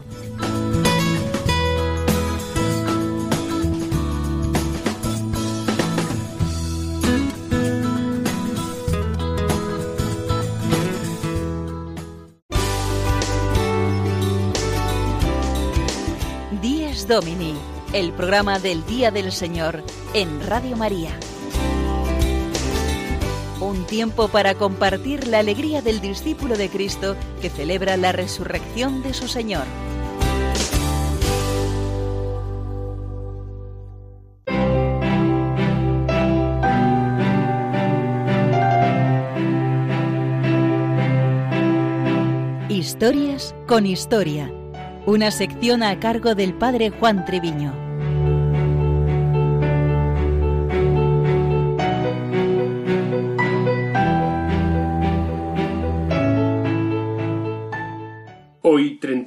[16.59, 17.53] Díez Domini,
[17.93, 19.83] el programa del Día del Señor
[20.15, 21.11] en Radio María.
[23.59, 29.15] Un tiempo para compartir la alegría del discípulo de Cristo que celebra la resurrección de
[29.15, 29.65] su Señor.
[42.69, 44.51] Historias con historia.
[45.07, 47.86] Una sección a cargo del padre Juan Treviño.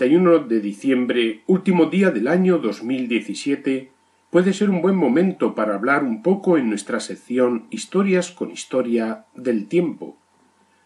[0.00, 3.90] 31 de diciembre, último día del año 2017,
[4.30, 9.26] puede ser un buen momento para hablar un poco en nuestra sección Historias con Historia
[9.34, 10.16] del tiempo.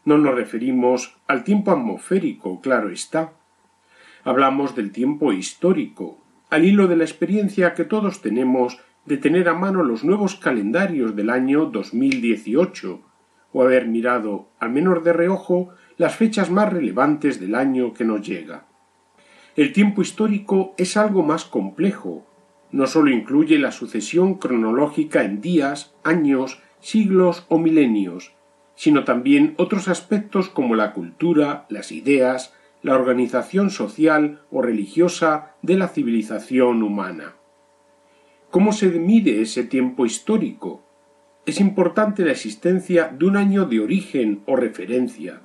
[0.04, 3.34] No nos referimos al tiempo atmosférico, claro está.
[4.24, 6.18] Hablamos del tiempo histórico,
[6.50, 11.14] al hilo de la experiencia que todos tenemos de tener a mano los nuevos calendarios
[11.14, 13.00] del año 2018,
[13.52, 18.26] o haber mirado, al menos de reojo, las fechas más relevantes del año que nos
[18.26, 18.73] llega.
[19.56, 22.26] El tiempo histórico es algo más complejo.
[22.72, 28.32] No sólo incluye la sucesión cronológica en días, años, siglos o milenios,
[28.74, 35.76] sino también otros aspectos como la cultura, las ideas, la organización social o religiosa de
[35.76, 37.36] la civilización humana.
[38.50, 40.82] ¿Cómo se mide ese tiempo histórico?
[41.46, 45.42] Es importante la existencia de un año de origen o referencia,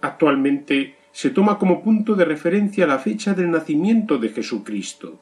[0.00, 5.18] Actualmente se toma como punto de referencia la fecha del nacimiento de Jesucristo.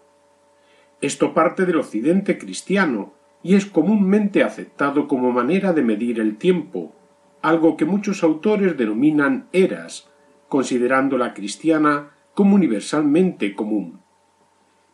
[1.01, 6.95] Esto parte del occidente cristiano y es comúnmente aceptado como manera de medir el tiempo,
[7.41, 10.11] algo que muchos autores denominan eras,
[10.51, 14.01] considerando la cristiana como universalmente común.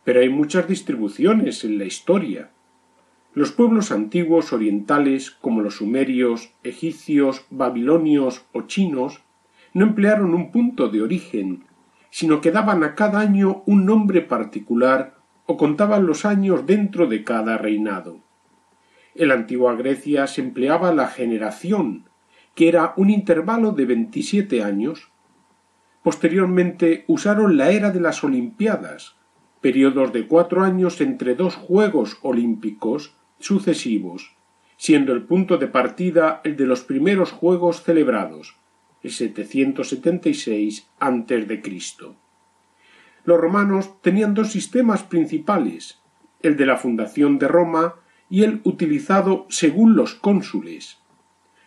[0.04, 2.52] Pero hay muchas distribuciones en la historia.
[3.34, 9.24] Los pueblos antiguos orientales, como los sumerios, egipcios, babilonios o chinos,
[9.74, 11.64] no emplearon un punto de origen,
[12.10, 15.16] sino que daban a cada año un nombre particular
[15.46, 18.20] o contaban los años dentro de cada reinado.
[19.14, 22.04] En la antigua Grecia se empleaba la generación,
[22.54, 25.10] que era un intervalo de veintisiete años.
[26.02, 29.16] Posteriormente usaron la era de las Olimpiadas,
[29.60, 34.36] periodos de cuatro años entre dos Juegos Olímpicos sucesivos,
[34.76, 38.56] siendo el punto de partida el de los primeros Juegos celebrados,
[39.10, 41.62] 776 a.C.
[43.24, 46.00] Los romanos tenían dos sistemas principales,
[46.42, 47.96] el de la fundación de Roma
[48.28, 50.98] y el utilizado según los cónsules.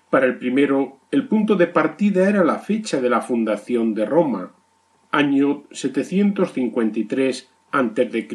[0.09, 4.53] Para el primero, el punto de partida era la fecha de la fundación de Roma,
[5.11, 8.27] año 753 a.C.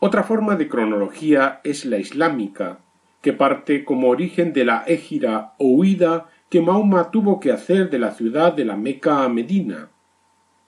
[0.00, 2.80] Otra forma de cronología es la islámica,
[3.22, 7.98] que parte como origen de la égira o huida que Mahoma tuvo que hacer de
[7.98, 9.90] la ciudad de la Meca a Medina,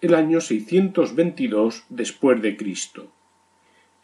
[0.00, 3.12] el año 622 después de Cristo.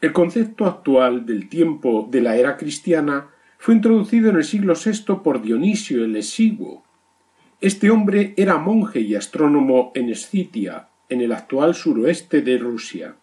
[0.00, 5.20] El concepto actual del tiempo de la era cristiana fue introducido en el siglo VI
[5.22, 6.82] por Dionisio el Exiguo.
[7.60, 13.14] Este hombre era monje y astrónomo en Escitia, en el actual suroeste de Rusia.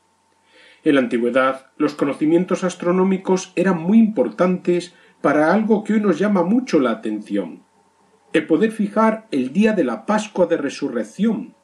[0.85, 6.43] En la antigüedad, los conocimientos astronómicos eran muy importantes para algo que hoy nos llama
[6.43, 7.63] mucho la atención,
[8.33, 11.55] el poder fijar el día de la Pascua de Resurrección,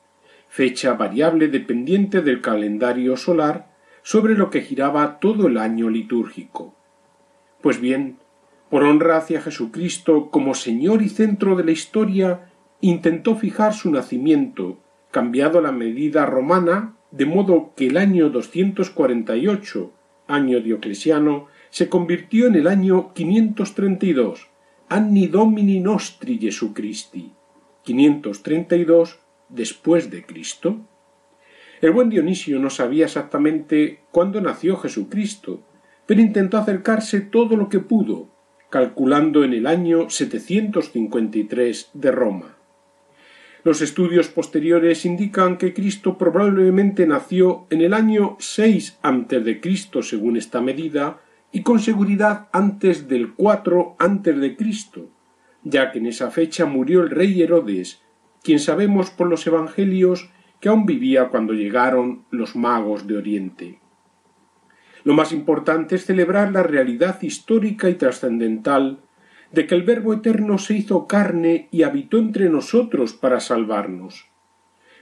[0.48, 3.68] fecha variable dependiente del calendario solar
[4.02, 6.74] sobre lo que giraba todo el año litúrgico.
[7.62, 8.18] Pues bien,
[8.70, 12.50] por honra hacia Jesucristo como Señor y centro de la historia,
[12.82, 14.78] intentó fijar su nacimiento,
[15.12, 19.92] cambiado la medida romana, de modo que el año 248,
[20.28, 24.50] año dioclesiano, se convirtió en el año 532,
[24.88, 27.32] Anni Domini Nostri Jesucristi,
[27.84, 29.20] 532
[29.50, 30.78] después de Cristo.
[31.82, 35.64] El buen Dionisio no sabía exactamente cuándo nació Jesucristo,
[36.06, 38.30] pero intentó acercarse todo lo que pudo,
[38.70, 42.58] calculando en el año 753 de Roma.
[43.64, 49.62] Los estudios posteriores indican que Cristo probablemente nació en el año 6 a.C.
[50.04, 51.22] según esta medida
[51.56, 54.58] y con seguridad antes del 4 a.C.,
[55.64, 58.02] ya que en esa fecha murió el rey Herodes,
[58.44, 60.30] quien sabemos por los evangelios
[60.60, 63.80] que aún vivía cuando llegaron los magos de Oriente.
[65.06, 69.00] Lo más importante es celebrar la realidad histórica y trascendental
[69.54, 74.26] de que el Verbo Eterno se hizo carne y habitó entre nosotros para salvarnos.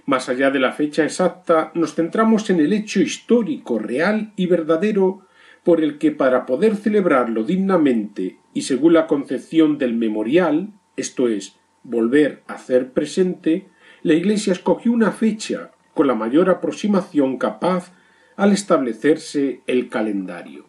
[0.05, 5.25] Más allá de la fecha exacta, nos centramos en el hecho histórico, real y verdadero
[5.63, 11.57] por el que para poder celebrarlo dignamente y según la concepción del memorial, esto es,
[11.83, 13.67] volver a hacer presente,
[14.03, 17.93] la Iglesia escogió una fecha con la mayor aproximación capaz
[18.35, 20.65] al establecerse el calendario.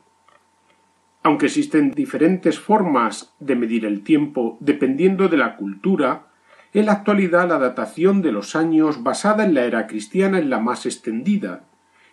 [1.22, 6.26] Aunque existen diferentes formas de medir el tiempo dependiendo de la cultura,
[6.72, 10.60] en la actualidad la datación de los años basada en la era cristiana es la
[10.60, 11.64] más extendida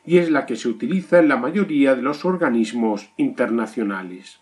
[0.06, 4.40] y es la que se utiliza en la mayoría de los organismos internacionales.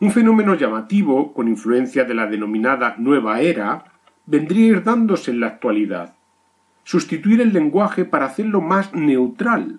[0.00, 3.84] Un fenómeno llamativo, con influencia de la denominada nueva era,
[4.26, 6.14] vendría ir dándose en la actualidad
[6.88, 9.78] sustituir el lenguaje para hacerlo más neutral,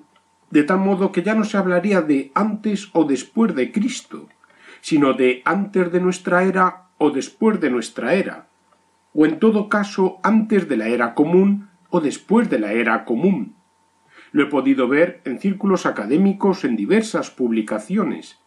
[0.51, 4.29] de tal modo que ya no se hablaría de antes o después de Cristo,
[4.81, 8.45] sino de antes de nuestra era o después de nuestra era,
[9.15, 13.55] o en todo caso antes de la era común o después de la era común.
[14.31, 18.39] Lo he podido ver en círculos académicos en diversas publicaciones.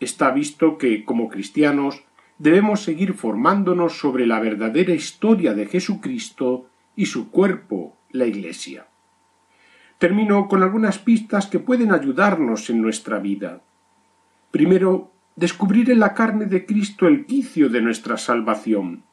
[0.00, 2.04] Está visto que, como cristianos,
[2.38, 8.86] debemos seguir formándonos sobre la verdadera historia de Jesucristo y su cuerpo, la Iglesia.
[9.98, 13.62] Termino con algunas pistas que pueden ayudarnos en nuestra vida.
[14.50, 19.04] Primero, descubrir en la carne de Cristo el quicio de nuestra salvación.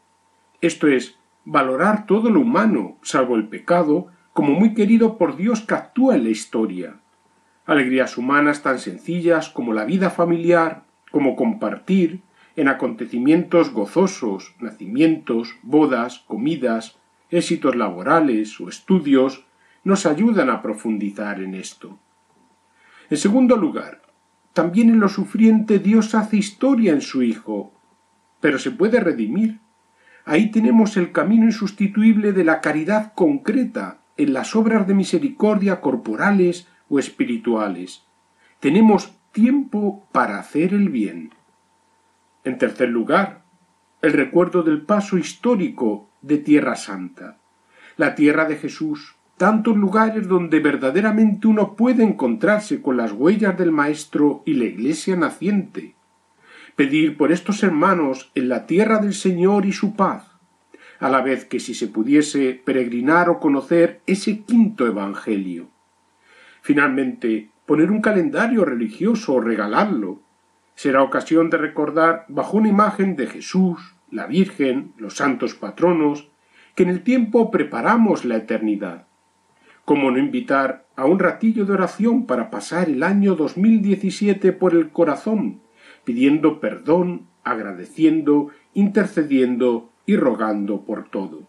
[0.59, 4.07] Esto es, valorar todo lo humano, salvo el pecado,
[4.39, 6.95] como muy querido por Dios que actúa en la historia.
[7.65, 12.21] Alegrías humanas tan sencillas como la vida familiar, como compartir,
[12.55, 16.95] en acontecimientos gozosos, nacimientos, bodas, comidas,
[17.29, 19.43] éxitos laborales o estudios
[19.83, 21.99] nos ayudan a profundizar en esto.
[23.09, 24.03] En segundo lugar,
[24.53, 27.73] también en lo sufriente Dios hace historia en su Hijo,
[28.39, 29.59] pero se puede redimir.
[30.23, 36.67] Ahí tenemos el camino insustituible de la caridad concreta en las obras de misericordia corporales
[36.89, 38.03] o espirituales.
[38.59, 41.33] Tenemos tiempo para hacer el bien.
[42.43, 43.43] En tercer lugar,
[44.01, 47.37] el recuerdo del paso histórico de Tierra Santa,
[47.95, 53.71] la tierra de Jesús, tantos lugares donde verdaderamente uno puede encontrarse con las huellas del
[53.71, 55.95] Maestro y la Iglesia naciente.
[56.75, 60.28] Pedir por estos hermanos en la tierra del Señor y su paz,
[60.99, 65.69] a la vez que si se pudiese peregrinar o conocer ese quinto Evangelio.
[66.61, 70.21] Finalmente, poner un calendario religioso o regalarlo
[70.75, 76.29] será ocasión de recordar bajo una imagen de Jesús, la Virgen, los santos patronos,
[76.75, 79.07] que en el tiempo preparamos la eternidad.
[79.85, 84.89] ¿Cómo no invitar a un ratillo de oración para pasar el año 2017 por el
[84.89, 85.61] corazón,
[86.03, 91.43] pidiendo perdón, agradeciendo intercediendo y rogando por todo.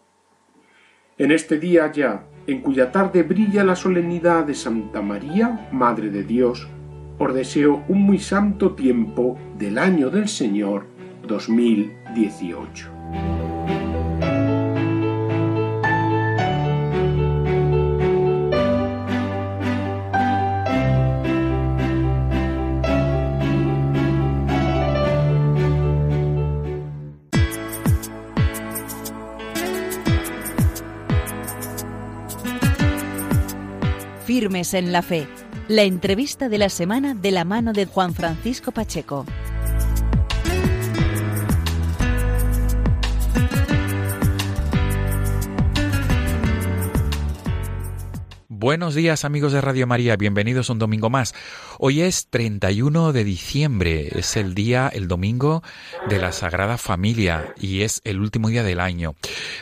[1.17, 6.23] En este día ya, en cuya tarde brilla la solemnidad de Santa María, Madre de
[6.23, 6.69] Dios,
[7.17, 10.85] os deseo un muy santo tiempo del año del Señor
[11.27, 13.00] 2018.
[34.53, 35.29] En la Fe,
[35.69, 39.25] la entrevista de la semana de la mano de Juan Francisco Pacheco.
[48.49, 51.33] Buenos días amigos de Radio María, bienvenidos un domingo más.
[51.79, 55.63] Hoy es 31 de diciembre, es el día, el domingo
[56.09, 59.15] de la Sagrada Familia y es el último día del año.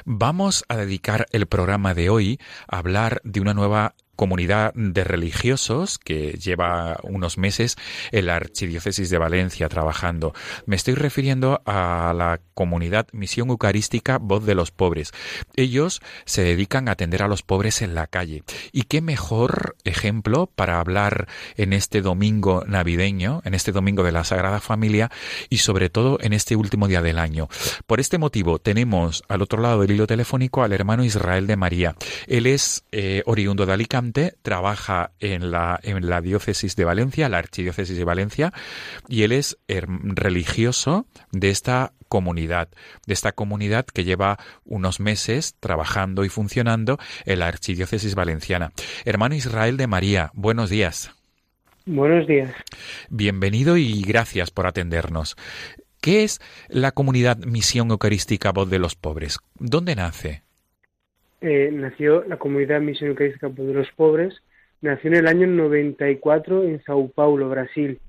[0.04, 5.98] Vamos a dedicar el programa de hoy a hablar de una nueva comunidad de religiosos
[5.98, 7.78] que lleva unos meses
[8.12, 10.34] en la Archidiócesis de Valencia trabajando.
[10.66, 15.14] Me estoy refiriendo a la comunidad Misión Eucarística Voz de los Pobres.
[15.56, 18.44] Ellos se dedican a atender a los pobres en la calle.
[18.74, 24.26] ¿Y qué mejor ejemplo para hablar en este domingo navideño, en este domingo de la
[24.26, 25.10] Sagrada Familia
[25.48, 27.48] y sobre todo en este último día del año?
[27.88, 31.96] Por este motivo tenemos al otro lado del hilo telefónico al hermano Israel de María.
[32.28, 34.09] Él es eh, oriundo de Alicante
[34.42, 38.54] trabaja en la, en la diócesis de Valencia, la archidiócesis de Valencia,
[39.08, 42.70] y él es religioso de esta comunidad,
[43.06, 48.72] de esta comunidad que lleva unos meses trabajando y funcionando en la archidiócesis valenciana.
[49.06, 51.12] Hermano Israel de María, buenos días.
[51.86, 52.52] Buenos días.
[53.10, 55.36] Bienvenido y gracias por atendernos.
[56.02, 59.40] ¿Qué es la comunidad Misión Eucarística Voz de los Pobres?
[59.56, 60.44] ¿Dónde nace?
[61.42, 64.42] Eh, nació la comunidad Misión Eucarística de los Pobres,
[64.82, 68.00] nació en el año 94 en Sao Paulo, Brasil.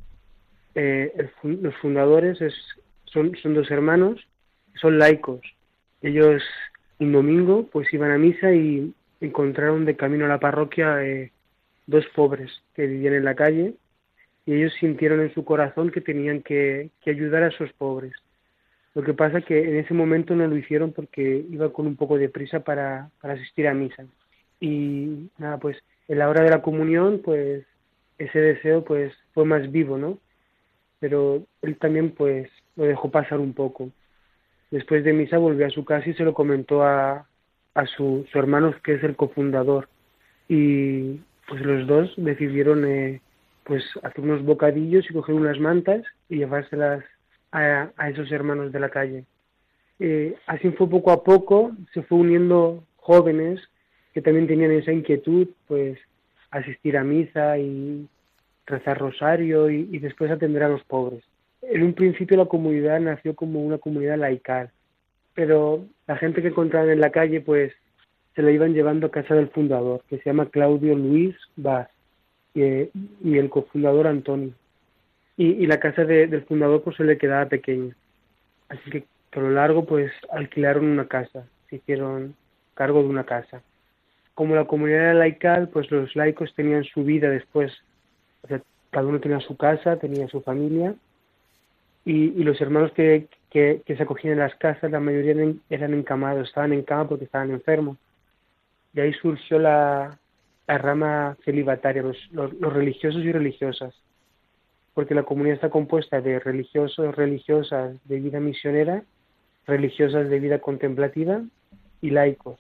[0.75, 2.39] Eh, los fundadores
[3.05, 4.27] son, son dos hermanos,
[4.75, 5.41] son laicos.
[6.03, 6.43] Ellos
[6.99, 11.33] un domingo pues iban a misa y encontraron de camino a la parroquia eh,
[11.87, 13.75] dos pobres que vivían en la calle
[14.45, 18.13] y ellos sintieron en su corazón que tenían que ayudar a esos pobres.
[18.95, 22.19] Lo que pasa que en ese momento no lo hicieron porque iba con un poco
[22.19, 24.05] de prisa para, para asistir a misa.
[24.61, 25.77] Y nada, pues
[26.09, 27.65] en la hora de la comunión, pues
[28.19, 30.19] ese deseo pues fue más vivo, ¿no?
[30.99, 33.91] Pero él también pues lo dejó pasar un poco.
[34.71, 37.27] Después de misa volvió a su casa y se lo comentó a,
[37.75, 39.89] a su, su hermano que es el cofundador.
[40.49, 43.21] Y pues los dos decidieron eh,
[43.65, 47.05] pues hacer unos bocadillos y coger unas mantas y llevárselas
[47.53, 49.25] a, esos hermanos de la calle.
[49.99, 53.61] Eh, así fue poco a poco, se fue uniendo jóvenes
[54.15, 55.99] que también tenían esa inquietud, pues
[56.51, 58.09] asistir a misa y
[58.67, 61.23] rezar rosario y, después atender a los pobres.
[61.63, 64.71] En un principio la comunidad nació como una comunidad laical,
[65.35, 67.73] pero la gente que encontraban en la calle pues
[68.35, 71.89] se la iban llevando a casa del fundador, que se llama Claudio Luis Vaz,
[72.55, 74.55] y, y el cofundador Antonio
[75.41, 77.97] y, la casa del fundador pues se le quedaba pequeña.
[78.69, 82.35] Así que a lo largo pues alquilaron una casa, se hicieron
[82.75, 83.63] cargo de una casa.
[84.35, 87.73] Como la comunidad era laical, pues los laicos tenían su vida después.
[88.91, 90.95] Cada uno tenía su casa, tenía su familia
[92.05, 96.75] y, los hermanos que, que, se acogían en las casas, la mayoría eran, encamados, estaban
[96.75, 97.97] en cama porque estaban enfermos.
[98.93, 100.19] De ahí surgió la,
[100.67, 103.95] la rama celibataria, los religiosos y religiosas
[104.95, 109.05] porque la comunidad está compuesta de religiosos, religiosas de vida misionera,
[109.67, 111.43] religiosas de vida contemplativa
[112.01, 112.59] y laicos.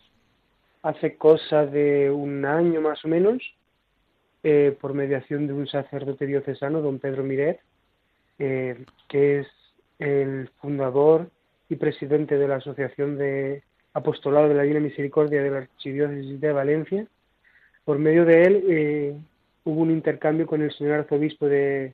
[0.82, 3.42] Hace cosa de un año más o menos,
[4.42, 7.60] eh, por mediación de un sacerdote diocesano, don Pedro Miret,
[8.38, 9.48] eh, que es
[9.98, 11.28] el fundador
[11.68, 13.62] y presidente de la Asociación de
[13.92, 17.06] Apostolado de la Divina Misericordia de la Archidiócesis de Valencia,
[17.84, 19.16] por medio de él eh,
[19.64, 21.92] hubo un intercambio con el señor arzobispo de,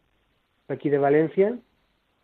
[0.69, 1.57] aquí de Valencia,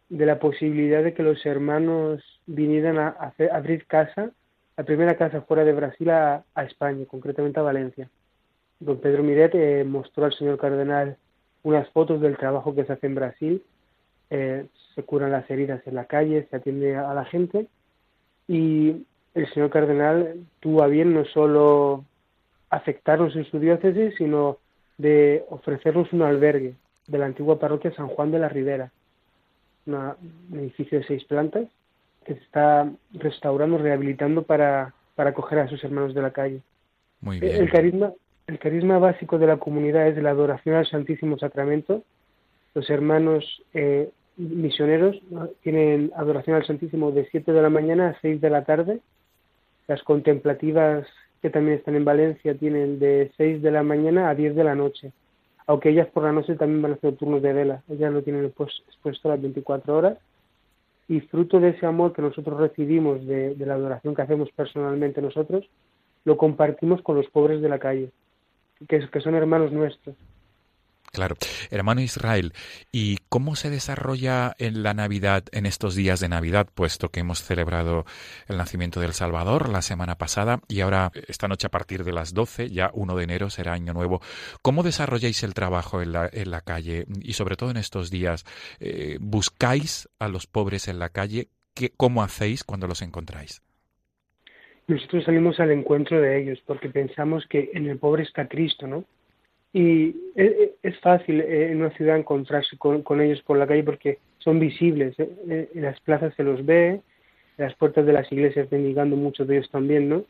[0.09, 4.30] de la posibilidad de que los hermanos vinieran a, abrir casa,
[4.76, 8.09] la primera casa fuera de Brasil a, España, concretamente a Valencia.
[8.80, 11.16] Don Pedro Miret eh, mostró al señor cardenal
[11.62, 13.62] unas fotos del trabajo que se hace en Brasil,
[14.30, 17.68] eh, se curan las heridas en la calle, se atiende a la gente.
[18.49, 22.05] Y el señor cardenal tuvo a bien no solo
[22.70, 24.59] aceptarnos en su diócesis, sino
[24.99, 26.74] de ofrecernos un albergue
[27.12, 28.90] de la antigua parroquia San Juan de la Ribera,
[29.86, 31.68] un edificio de seis plantas
[32.24, 36.60] que se está restaurando, rehabilitando para, para acoger a sus hermanos de la calle.
[37.20, 37.56] Muy bien.
[37.56, 38.12] El carisma,
[38.46, 42.02] el carisma básico de la comunidad es la adoración al Santísimo Sacramento.
[42.74, 43.44] Los hermanos
[43.74, 45.20] eh, misioneros
[45.62, 49.00] tienen adoración al Santísimo de 7 de la mañana a 6 de la tarde.
[49.86, 51.06] Las contemplativas
[51.42, 54.74] que también están en Valencia tienen de 6 de la mañana a 10 de la
[54.74, 55.12] noche.
[55.66, 57.82] Aunque ellas por la noche también van a hacer turnos de vela.
[57.88, 60.18] Ellas lo tienen expuesto las 24 horas.
[61.08, 65.68] Y fruto de ese amor que nosotros recibimos de la adoración que hacemos personalmente nosotros,
[66.24, 68.10] lo compartimos con los pobres de la calle,
[68.88, 70.16] que son hermanos nuestros.
[71.12, 71.36] Claro.
[71.70, 72.54] Hermano Israel,
[72.90, 77.42] ¿y cómo se desarrolla en la Navidad, en estos días de Navidad, puesto que hemos
[77.42, 78.06] celebrado
[78.48, 82.32] el nacimiento del Salvador la semana pasada y ahora esta noche a partir de las
[82.32, 84.22] 12, ya 1 de enero será año nuevo?
[84.62, 88.46] ¿Cómo desarrolláis el trabajo en la, calle y sobre todo en estos días?
[88.80, 91.48] Eh, ¿Buscáis a los pobres en la calle?
[91.74, 93.60] ¿Qué, ¿Cómo hacéis cuando los encontráis?
[94.88, 99.04] nosotros salimos al encuentro de ellos porque pensamos que en el pobre está Cristo, ¿no?
[99.73, 100.14] Y
[100.83, 105.18] es fácil eh, en una ciudad encontrarse con, ellos por la calle porque son visibles.
[105.18, 105.31] ¿eh?
[105.49, 107.03] Eh, en las plazas se los ve, en
[107.64, 110.25] las puertas de las iglesias bendigando muchos de ellos también, ¿no?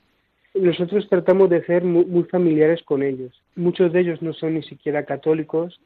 [0.55, 3.33] Nosotros tratamos de ser muy, familiares con ellos.
[3.57, 5.81] Muchos de ellos no son ni siquiera católicos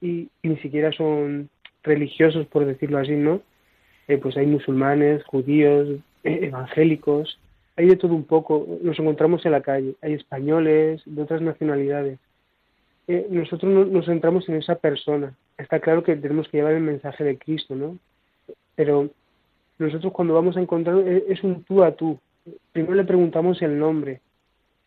[0.00, 1.48] y, ni siquiera son
[1.82, 3.42] religiosos, por decirlo así, ¿no?
[4.20, 5.88] pues hay musulmanes, judíos,
[6.22, 7.40] evangélicos,
[7.76, 12.18] hay de todo un poco, nos encontramos en la calle, hay españoles de otras nacionalidades.
[13.08, 15.34] Eh, nosotros nos centramos en esa persona.
[15.58, 17.98] Está claro que tenemos que llevar el mensaje de Cristo, ¿no?
[18.74, 19.10] Pero
[19.78, 22.18] nosotros cuando vamos a encontrar eh, es un tú a tú.
[22.72, 24.20] Primero le preguntamos el nombre,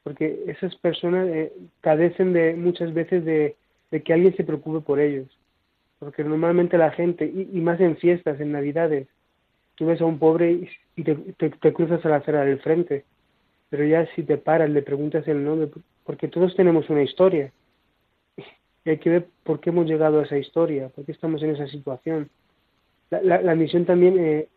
[0.03, 3.55] porque esas personas eh, cadecen de muchas veces de,
[4.03, 5.28] que alguien se preocupe por ellos.
[5.99, 9.07] Porque normalmente la gente, y más en fiestas, en Navidades,
[9.76, 13.05] tú ves a un pobre y, te, cruzas a la acera del frente,
[13.70, 15.70] pero ya si te paras, le preguntas el nombre,
[16.03, 17.51] porque todos tenemos una historia.
[18.86, 21.52] Y hay que ver por qué hemos llegado a esa historia, por qué estamos en
[21.52, 22.30] esa situación.
[23.10, 24.48] La, la, misión también, eh,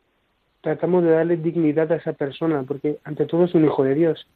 [0.60, 4.26] tratamos de darle dignidad a esa persona, porque ante todo es un hijo de Dios.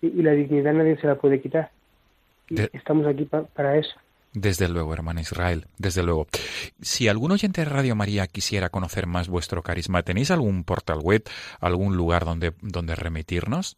[0.00, 1.70] Y, la dignidad nadie se la puede quitar.
[2.48, 3.94] Y estamos aquí para eso.
[4.34, 6.26] Desde luego, hermano Israel, desde luego.
[6.80, 11.22] Si algún oyente de Radio María quisiera conocer más vuestro carisma, ¿tenéis algún portal web,
[11.60, 13.76] algún lugar donde, donde remitirnos?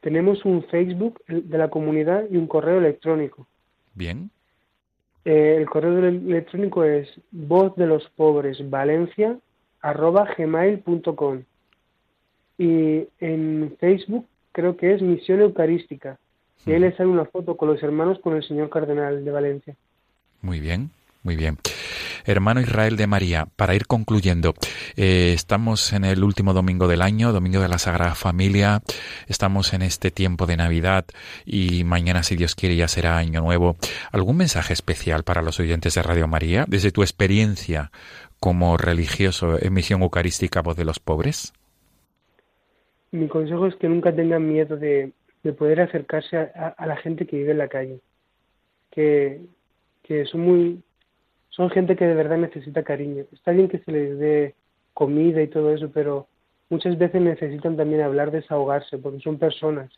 [0.00, 3.46] Tenemos un Facebook de la comunidad y un correo electrónico.
[3.94, 4.30] Bien.
[5.24, 9.38] Eh, el correo electrónico es voz de los pobres valencia
[9.82, 11.42] gmail.com
[12.58, 16.18] y en Facebook creo que es Misión Eucarística.
[16.64, 19.74] Y ahí le sale una foto con los hermanos con el señor cardenal de Valencia.
[20.42, 20.90] Muy bien,
[21.22, 21.56] muy bien.
[22.24, 24.54] Hermano Israel de María, para ir concluyendo,
[24.96, 28.80] eh, estamos en el último domingo del año, domingo de la Sagrada Familia,
[29.28, 31.04] estamos en este tiempo de Navidad
[31.44, 33.76] y mañana, si Dios quiere, ya será año nuevo.
[34.10, 37.90] ¿Algún mensaje especial para los oyentes de Radio María desde tu experiencia
[38.40, 41.52] como religioso en misión eucarística Voz de los Pobres?
[43.12, 45.12] Mi consejo es que nunca tengan miedo de,
[45.42, 48.00] de poder acercarse a, la gente que vive en la calle,
[48.90, 49.40] que,
[50.02, 50.82] que son muy,
[51.52, 53.24] son gente que de verdad necesita cariño.
[53.32, 54.54] Está bien que se les dé
[54.94, 56.26] comida y todo eso, pero
[56.70, 59.90] muchas veces necesitan también hablar, desahogarse, porque son personas.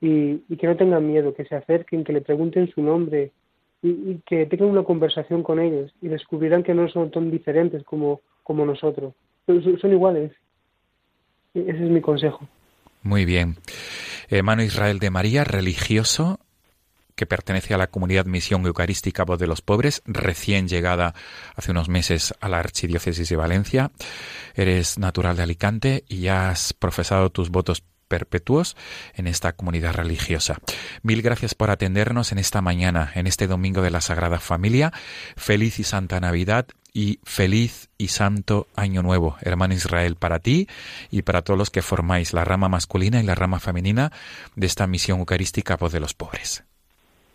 [0.00, 3.32] Y, y que no tengan miedo, que se acerquen, que le pregunten su nombre
[3.82, 8.20] y, que tengan una conversación con ellos y descubrirán que no son tan diferentes como,
[8.42, 9.14] como nosotros.
[9.46, 10.32] Son, son iguales.
[11.54, 12.46] Ese es mi consejo.
[13.02, 13.56] Muy bien.
[14.28, 16.40] Hermano Israel de María, religioso
[17.14, 21.14] que pertenece a la comunidad Misión Eucarística Voz de los Pobres, recién llegada
[21.54, 23.90] hace unos meses a la Archidiócesis de Valencia.
[24.54, 28.76] Eres natural de Alicante y has profesado tus votos perpetuos
[29.14, 30.58] en esta comunidad religiosa.
[31.02, 34.92] Mil gracias por atendernos en esta mañana, en este domingo de la Sagrada Familia.
[35.36, 40.68] Feliz y Santa Navidad y feliz y santo año nuevo, hermano Israel, para ti
[41.10, 44.12] y para todos los que formáis la rama masculina y la rama femenina
[44.54, 46.64] de esta misión eucarística Voz de los Pobres.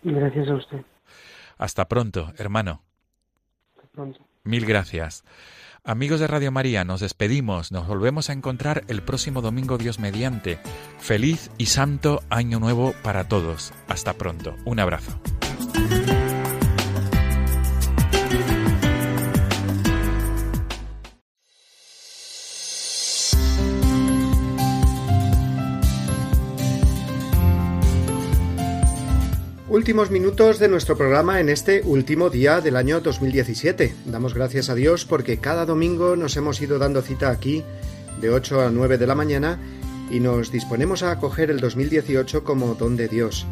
[0.02, 0.84] Gracias a usted.
[1.58, 2.82] Hasta pronto, hermano.
[3.76, 4.20] Hasta pronto.
[4.44, 5.24] Mil gracias.
[5.82, 10.58] Amigos de Radio María, nos despedimos, nos volvemos a encontrar el próximo domingo Dios mediante.
[10.98, 13.72] Feliz y santo año nuevo para todos.
[13.88, 14.54] Hasta pronto.
[14.66, 15.18] Un abrazo.
[29.80, 33.94] Últimos minutos de nuestro programa en este último día del año 2017.
[34.04, 37.64] Damos gracias a Dios porque cada domingo nos hemos ido dando cita aquí
[38.20, 39.58] de 8 a 9 de la mañana
[40.10, 43.46] y nos disponemos a acoger el 2018 como don de Dios,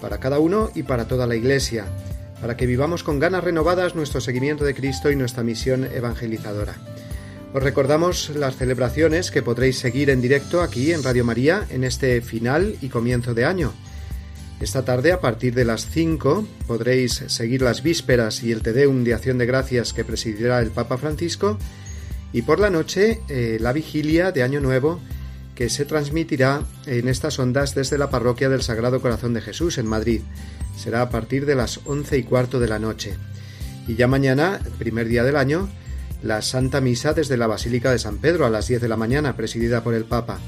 [0.00, 1.86] para cada uno y para toda la Iglesia,
[2.40, 6.76] para que vivamos con ganas renovadas nuestro seguimiento de Cristo y nuestra misión evangelizadora.
[7.52, 12.20] Os recordamos las celebraciones que podréis seguir en directo aquí en Radio María en este
[12.20, 13.72] final y comienzo de año.
[14.60, 19.04] Esta tarde, a partir de las 5, podréis seguir las vísperas y el Te Deum
[19.04, 21.58] de Acción de Gracias que presidirá el Papa Francisco,
[22.32, 25.00] y por la noche, eh, la vigilia de Año Nuevo,
[25.54, 29.86] que se transmitirá en estas ondas desde la parroquia del Sagrado Corazón de Jesús en
[29.86, 30.22] Madrid.
[30.76, 33.14] Será a partir de las once y cuarto de la noche.
[33.86, 35.68] Y ya mañana, primer día del año,
[36.22, 39.36] la Santa Misa desde la Basílica de San Pedro a las 10 de la mañana,
[39.36, 40.38] presidida por el Papa.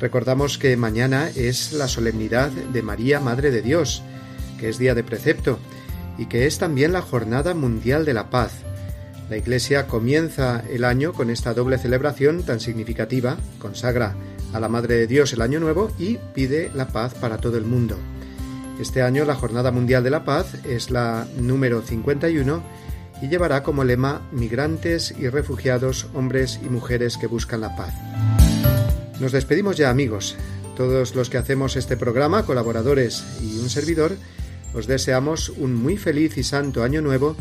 [0.00, 4.02] Recordamos que mañana es la solemnidad de María, Madre de Dios,
[4.58, 5.58] que es día de precepto,
[6.18, 8.52] y que es también la Jornada Mundial de la Paz.
[9.30, 14.14] La Iglesia comienza el año con esta doble celebración tan significativa, consagra
[14.52, 17.64] a la Madre de Dios el Año Nuevo y pide la paz para todo el
[17.64, 17.96] mundo.
[18.80, 22.62] Este año la Jornada Mundial de la Paz es la número 51
[23.22, 27.94] y llevará como lema Migrantes y refugiados, hombres y mujeres que buscan la paz.
[29.20, 30.36] Nos despedimos ya amigos.
[30.76, 34.16] Todos los que hacemos este programa, colaboradores y un servidor,
[34.74, 37.34] os deseamos un muy feliz y santo año nuevo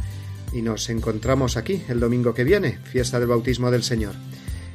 [0.53, 4.15] y nos encontramos aquí el domingo que viene, fiesta del bautismo del Señor.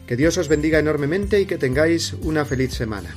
[0.06, 3.16] Que Dios os bendiga enormemente y que tengáis una feliz semana.